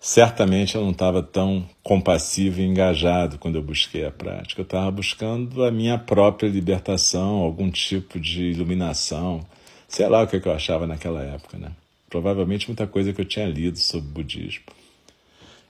certamente 0.06 0.76
eu 0.76 0.82
não 0.82 0.92
estava 0.92 1.20
tão 1.20 1.68
compassivo 1.82 2.60
e 2.60 2.64
engajado 2.64 3.38
quando 3.38 3.56
eu 3.56 3.62
busquei 3.62 4.04
a 4.04 4.10
prática. 4.10 4.60
Eu 4.60 4.64
estava 4.64 4.88
buscando 4.88 5.64
a 5.64 5.70
minha 5.72 5.98
própria 5.98 6.48
libertação, 6.48 7.38
algum 7.38 7.68
tipo 7.68 8.20
de 8.20 8.44
iluminação, 8.44 9.44
sei 9.88 10.08
lá 10.08 10.22
o 10.22 10.28
que 10.28 10.36
eu 10.36 10.52
achava 10.52 10.86
naquela 10.86 11.24
época, 11.24 11.58
né? 11.58 11.72
Provavelmente 12.08 12.68
muita 12.68 12.86
coisa 12.86 13.12
que 13.12 13.20
eu 13.20 13.24
tinha 13.24 13.48
lido 13.48 13.80
sobre 13.80 14.08
budismo. 14.08 14.66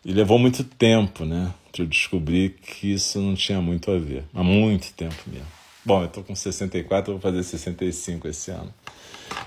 E 0.04 0.12
levou 0.12 0.38
muito 0.38 0.62
tempo, 0.64 1.24
né, 1.24 1.54
para 1.72 1.84
eu 1.84 1.86
descobrir 1.86 2.58
que 2.60 2.92
isso 2.92 3.18
não 3.18 3.34
tinha 3.34 3.62
muito 3.62 3.90
a 3.90 3.98
ver. 3.98 4.22
Há 4.34 4.44
muito 4.44 4.92
tempo 4.92 5.16
mesmo. 5.26 5.48
Bom, 5.82 6.02
eu 6.02 6.08
estou 6.08 6.22
com 6.22 6.34
64, 6.34 7.10
eu 7.10 7.18
vou 7.18 7.22
fazer 7.22 7.42
65 7.42 8.28
esse 8.28 8.50
ano. 8.50 8.72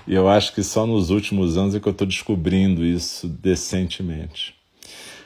E 0.04 0.14
eu 0.14 0.28
acho 0.28 0.52
que 0.52 0.64
só 0.64 0.84
nos 0.84 1.10
últimos 1.10 1.56
anos 1.56 1.76
é 1.76 1.80
que 1.80 1.86
eu 1.86 1.92
estou 1.92 2.08
descobrindo 2.08 2.84
isso 2.84 3.28
decentemente. 3.28 4.58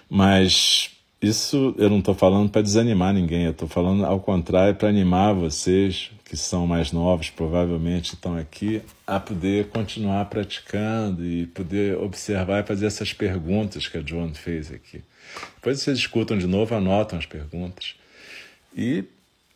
Mas 0.09 0.91
isso 1.21 1.75
eu 1.79 1.89
não 1.89 2.01
estou 2.01 2.15
falando 2.15 2.51
para 2.51 2.61
desanimar 2.61 3.15
ninguém, 3.15 3.45
eu 3.45 3.53
estou 3.53 3.67
falando 3.67 4.05
ao 4.05 4.21
contrário 4.21 4.75
para 4.75 4.89
animar 4.89 5.33
vocês 5.35 6.11
que 6.25 6.37
são 6.37 6.67
mais 6.67 6.93
novos, 6.93 7.31
provavelmente 7.31 8.15
estão 8.15 8.37
aqui, 8.37 8.83
a 9.07 9.21
poder 9.21 9.69
continuar 9.69 10.25
praticando 10.27 11.25
e 11.25 11.47
poder 11.47 11.97
observar 11.97 12.63
e 12.63 12.67
fazer 12.67 12.87
essas 12.87 13.13
perguntas 13.13 13.87
que 13.87 13.97
a 13.97 14.03
Joan 14.03 14.35
fez 14.35 14.71
aqui. 14.71 15.03
Depois 15.57 15.81
vocês 15.81 15.99
escutam 15.99 16.37
de 16.37 16.47
novo, 16.47 16.75
anotam 16.75 17.19
as 17.19 17.27
perguntas. 17.27 17.95
E, 18.77 19.05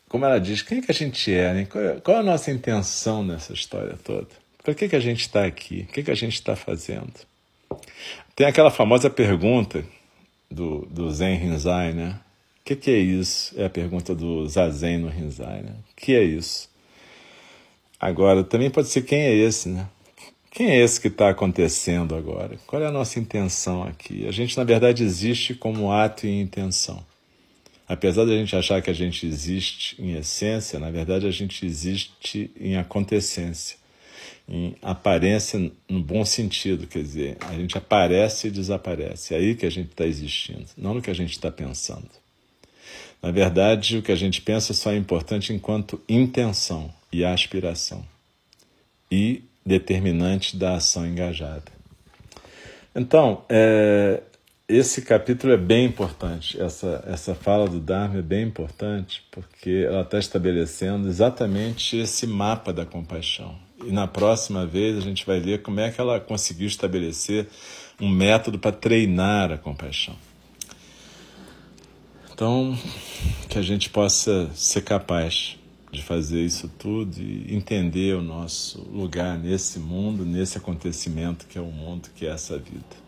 como 0.09 0.25
ela 0.25 0.39
diz, 0.39 0.63
quem 0.63 0.79
é 0.79 0.83
que 0.83 0.91
a 0.91 0.95
gente 0.95 1.33
é? 1.33 1.53
Né? 1.53 1.65
Qual, 1.67 2.01
qual 2.01 2.17
é 2.19 2.21
a 2.21 2.23
nossa 2.23 2.51
intenção 2.51 3.25
nessa 3.25 3.53
história 3.53 3.99
toda? 4.03 4.29
Para 4.63 4.75
que, 4.75 4.89
que 4.89 4.97
a 4.97 5.01
gente 5.01 5.21
está 5.21 5.45
aqui? 5.45 5.87
O 5.89 5.93
que, 5.93 6.03
que 6.03 6.11
a 6.11 6.17
gente 6.17 6.35
está 6.35 6.55
fazendo? 6.55 7.13
Tem 8.37 8.47
aquela 8.47 8.71
famosa 8.71 9.11
pergunta 9.11 9.85
do, 10.51 10.87
do 10.87 11.11
Zen 11.11 11.37
Rinzai, 11.37 11.93
né? 11.93 12.21
O 12.61 12.65
que, 12.65 12.77
que 12.77 12.91
é 12.91 12.99
isso? 12.99 13.55
É 13.59 13.65
a 13.65 13.71
pergunta 13.71 14.15
do 14.15 14.47
Zazen 14.47 14.99
no 14.99 15.09
Rinzai, 15.09 15.63
né? 15.63 15.73
O 15.93 15.97
que 15.97 16.15
é 16.15 16.23
isso? 16.23 16.69
Agora, 17.99 18.45
também 18.45 18.71
pode 18.71 18.89
ser 18.89 19.03
quem 19.03 19.21
é 19.21 19.35
esse, 19.35 19.69
né? 19.69 19.89
Quem 20.51 20.71
é 20.71 20.83
esse 20.83 21.01
que 21.01 21.09
está 21.09 21.31
acontecendo 21.31 22.15
agora? 22.15 22.59
Qual 22.67 22.83
é 22.83 22.87
a 22.87 22.91
nossa 22.91 23.19
intenção 23.19 23.83
aqui? 23.83 24.27
A 24.27 24.33
gente, 24.33 24.57
na 24.57 24.65
verdade, 24.65 25.05
existe 25.05 25.55
como 25.55 25.93
ato 25.93 26.27
e 26.27 26.41
intenção. 26.41 27.05
Apesar 27.89 28.25
de 28.25 28.33
a 28.33 28.37
gente 28.37 28.55
achar 28.55 28.83
que 28.83 28.91
a 28.91 28.95
gente 28.95 29.27
existe 29.27 30.01
em 30.01 30.13
essência, 30.13 30.79
na 30.79 30.91
verdade, 30.91 31.27
a 31.27 31.31
gente 31.31 31.65
existe 31.65 32.51
em 32.61 32.77
acontecência 32.77 33.79
em 34.49 34.75
aparência 34.81 35.71
no 35.89 36.01
bom 36.01 36.25
sentido, 36.25 36.87
quer 36.87 37.03
dizer, 37.03 37.37
a 37.43 37.53
gente 37.53 37.77
aparece 37.77 38.49
e 38.49 38.51
desaparece. 38.51 39.35
É 39.35 39.39
aí 39.39 39.55
que 39.55 39.67
a 39.67 39.71
gente 39.71 39.91
está 39.91 40.07
existindo, 40.07 40.65
não 40.77 40.95
no 40.95 41.03
que 41.03 41.11
a 41.11 41.15
gente 41.15 41.33
está 41.33 41.51
pensando. 41.51 42.09
Na 43.23 43.31
verdade, 43.31 43.99
o 43.99 44.03
que 44.03 44.13
a 44.13 44.17
gente 44.17 44.41
pensa 44.41 44.73
só 44.73 44.93
é 44.93 44.97
importante 44.97 45.53
enquanto 45.53 46.01
intenção 46.09 46.91
e 47.13 47.25
aspiração 47.25 48.05
e 49.11 49.43
determinante 49.67 50.57
da 50.57 50.77
ação 50.77 51.07
engajada. 51.07 51.71
Então, 52.95 53.45
é, 53.49 54.23
esse 54.67 55.03
capítulo 55.03 55.53
é 55.53 55.57
bem 55.57 55.85
importante, 55.85 56.61
essa, 56.61 57.05
essa 57.07 57.35
fala 57.35 57.69
do 57.69 57.81
Dharma 57.81 58.21
é 58.21 58.23
bem 58.23 58.45
importante, 58.45 59.23
porque 59.31 59.85
ela 59.87 60.03
está 60.03 60.19
estabelecendo 60.19 61.07
exatamente 61.07 61.99
esse 61.99 62.27
mapa 62.27 62.73
da 62.73 62.87
compaixão 62.87 63.68
e 63.85 63.93
na 63.93 64.07
próxima 64.07 64.67
vez 64.67 64.97
a 64.97 65.01
gente 65.01 65.25
vai 65.25 65.41
ver 65.41 65.63
como 65.63 65.81
é 65.81 65.91
que 65.91 66.01
ela 66.01 66.19
conseguiu 66.19 66.67
estabelecer 66.67 67.49
um 68.01 68.09
método 68.09 68.59
para 68.59 68.73
treinar 68.73 69.53
a 69.53 69.59
compaixão. 69.59 70.17
Então, 72.33 72.79
que 73.49 73.59
a 73.59 73.63
gente 73.63 73.91
possa 73.91 74.49
ser 74.55 74.83
capaz 74.83 75.59
de 75.91 76.03
fazer 76.03 76.45
isso 76.45 76.71
tudo 76.79 77.21
e 77.21 77.55
entender 77.55 78.15
o 78.15 78.23
nosso 78.23 78.81
lugar 78.83 79.39
nesse 79.39 79.79
mundo, 79.79 80.25
nesse 80.25 80.59
acontecimento 80.59 81.47
que 81.47 81.59
é 81.59 81.61
o 81.61 81.73
mundo, 81.73 82.09
que 82.15 82.27
é 82.27 82.31
essa 82.31 82.59
vida. 82.59 83.08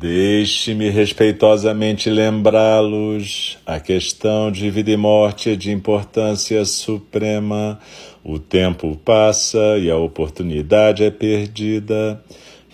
Deixe-me 0.00 0.88
respeitosamente 0.88 2.08
lembrá-los: 2.08 3.58
a 3.66 3.78
questão 3.78 4.50
de 4.50 4.70
vida 4.70 4.90
e 4.90 4.96
morte 4.96 5.50
é 5.50 5.54
de 5.54 5.70
importância 5.70 6.64
suprema. 6.64 7.78
O 8.24 8.38
tempo 8.38 8.96
passa 8.96 9.76
e 9.78 9.90
a 9.90 9.98
oportunidade 9.98 11.04
é 11.04 11.10
perdida. 11.10 12.18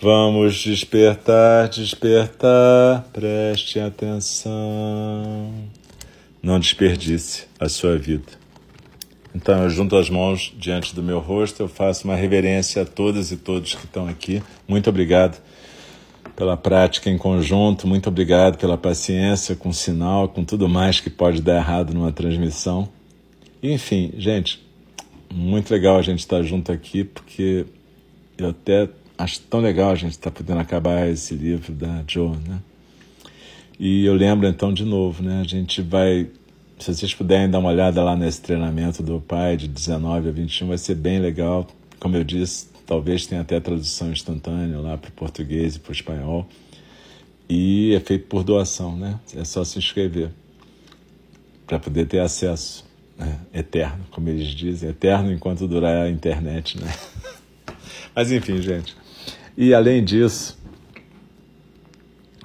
Vamos 0.01 0.55
despertar, 0.55 1.67
despertar, 1.67 3.03
preste 3.11 3.77
atenção. 3.77 5.51
Não 6.41 6.57
desperdice 6.57 7.43
a 7.59 7.67
sua 7.67 7.97
vida. 7.97 8.31
Então, 9.35 9.63
eu 9.63 9.69
junto 9.69 9.97
as 9.97 10.09
mãos 10.09 10.53
diante 10.57 10.95
do 10.95 11.03
meu 11.03 11.19
rosto, 11.19 11.61
eu 11.61 11.67
faço 11.67 12.05
uma 12.05 12.15
reverência 12.15 12.83
a 12.83 12.85
todas 12.85 13.33
e 13.33 13.35
todos 13.35 13.75
que 13.75 13.83
estão 13.83 14.07
aqui. 14.07 14.41
Muito 14.65 14.89
obrigado 14.89 15.41
pela 16.37 16.55
prática 16.55 17.09
em 17.09 17.17
conjunto. 17.17 17.87
Muito 17.87 18.07
obrigado 18.09 18.59
pela 18.59 18.77
paciência 18.77 19.55
com 19.55 19.73
sinal, 19.73 20.29
com 20.29 20.45
tudo 20.45 20.69
mais 20.69 21.01
que 21.01 21.09
pode 21.09 21.41
dar 21.41 21.57
errado 21.57 21.95
numa 21.95 22.11
transmissão. 22.11 22.87
Enfim, 23.61 24.13
gente, 24.19 24.63
muito 25.33 25.71
legal 25.71 25.97
a 25.97 26.01
gente 26.03 26.19
estar 26.19 26.43
junto 26.43 26.71
aqui, 26.71 27.03
porque 27.03 27.65
eu 28.37 28.49
até 28.49 28.87
acho 29.17 29.41
tão 29.49 29.59
legal 29.59 29.89
a 29.89 29.95
gente 29.95 30.11
estar 30.11 30.29
podendo 30.29 30.59
acabar 30.59 31.09
esse 31.09 31.33
livro 31.33 31.73
da 31.73 32.03
Joe, 32.07 32.37
né? 32.47 32.59
E 33.79 34.05
eu 34.05 34.13
lembro 34.13 34.47
então 34.47 34.71
de 34.71 34.85
novo, 34.85 35.23
né? 35.23 35.41
A 35.41 35.43
gente 35.43 35.81
vai, 35.81 36.27
se 36.77 36.93
vocês 36.93 37.15
puderem 37.15 37.49
dar 37.49 37.57
uma 37.57 37.69
olhada 37.69 38.03
lá 38.03 38.15
nesse 38.15 38.43
treinamento 38.43 39.01
do 39.01 39.19
pai 39.19 39.57
de 39.57 39.67
19 39.67 40.29
a 40.29 40.31
21, 40.31 40.67
vai 40.67 40.77
ser 40.77 40.93
bem 40.93 41.17
legal. 41.17 41.65
Como 41.99 42.15
eu 42.15 42.23
disse, 42.23 42.66
Talvez 42.87 43.27
tenha 43.27 43.41
até 43.41 43.59
tradução 43.59 44.13
instantânea 44.13 44.79
lá 44.79 44.97
para 44.97 45.09
o 45.09 45.11
português 45.11 45.75
e 45.75 45.79
para 45.79 45.89
o 45.89 45.93
espanhol. 45.93 46.47
E 47.49 47.93
é 47.93 47.99
feito 47.99 48.27
por 48.27 48.45
doação, 48.45 48.95
né? 48.95 49.19
É 49.35 49.43
só 49.43 49.63
se 49.65 49.77
inscrever 49.77 50.31
para 51.67 51.77
poder 51.77 52.07
ter 52.07 52.19
acesso 52.19 52.85
né? 53.17 53.39
eterno, 53.53 54.05
como 54.09 54.29
eles 54.29 54.47
dizem, 54.47 54.89
eterno 54.89 55.33
enquanto 55.33 55.67
durar 55.67 56.05
a 56.05 56.09
internet, 56.09 56.79
né? 56.79 56.87
Mas 58.15 58.31
enfim, 58.31 58.61
gente. 58.61 58.95
E 59.57 59.73
além 59.73 60.01
disso, 60.01 60.57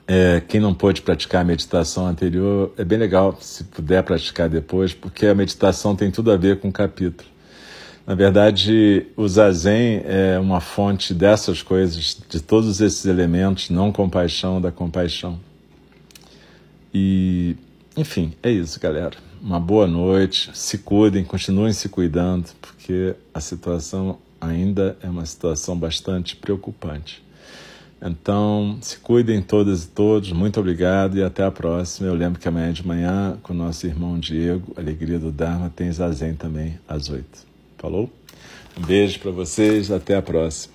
é, 0.09 0.41
quem 0.41 0.61
não 0.61 0.75
pôde 0.75 1.03
praticar 1.03 1.43
a 1.43 1.45
meditação 1.45 2.07
anterior, 2.07 2.73
é 2.77 2.85
bem 2.85 2.99
legal 2.99 3.37
se 3.41 3.63
puder 3.63 4.03
praticar 4.03 4.49
depois, 4.49 4.93
porque 4.93 5.27
a 5.27 5.35
meditação 5.35 5.95
tem 5.95 6.11
tudo 6.11 6.33
a 6.33 6.37
ver 6.37 6.59
com 6.59 6.69
o 6.69 6.73
capítulo. 6.73 7.31
Na 8.05 8.17
verdade, 8.17 9.07
o 9.17 9.29
zazen 9.29 10.03
é 10.05 10.37
uma 10.39 10.61
fonte 10.61 11.15
dessas 11.15 11.63
coisas, 11.63 12.19
de 12.29 12.41
todos 12.41 12.81
esses 12.81 13.05
elementos, 13.05 13.71
não 13.71 13.93
compaixão 13.93 14.61
da 14.61 14.73
compaixão. 14.73 15.39
E, 16.93 17.57
enfim, 17.97 18.33
é 18.43 18.51
isso, 18.51 18.81
galera. 18.81 19.17
Uma 19.41 19.61
boa 19.61 19.87
noite, 19.87 20.51
se 20.53 20.79
cuidem, 20.79 21.23
continuem 21.23 21.73
se 21.73 21.89
cuidando, 21.89 22.51
porque 22.61 23.15
a 23.33 23.41
situação 23.41 24.19
ainda 24.41 24.97
é 25.01 25.09
uma 25.09 25.25
situação 25.25 25.79
bastante 25.79 26.35
preocupante. 26.35 27.23
Então, 28.05 28.79
se 28.81 28.99
cuidem 28.99 29.41
todas 29.41 29.85
e 29.85 29.89
todos, 29.89 30.33
muito 30.33 30.59
obrigado 30.59 31.17
e 31.17 31.23
até 31.23 31.45
a 31.45 31.53
próxima. 31.53 32.09
Eu 32.09 32.15
lembro 32.15 32.41
que 32.41 32.49
amanhã 32.49 32.73
de 32.73 32.85
manhã, 32.85 33.39
com 33.45 33.53
o 33.53 33.57
nosso 33.57 33.87
irmão 33.87 34.19
Diego, 34.19 34.73
Alegria 34.77 35.21
do 35.21 35.31
Dharma, 35.31 35.71
tem 35.75 35.91
Zazen 35.93 36.35
também, 36.35 36.81
às 36.89 37.09
oito. 37.09 37.52
Falou? 37.83 38.09
Um 38.79 38.87
beijo 38.87 39.19
para 39.19 39.33
vocês, 39.33 39.91
até 39.91 40.15
a 40.15 40.23
próxima. 40.23 40.73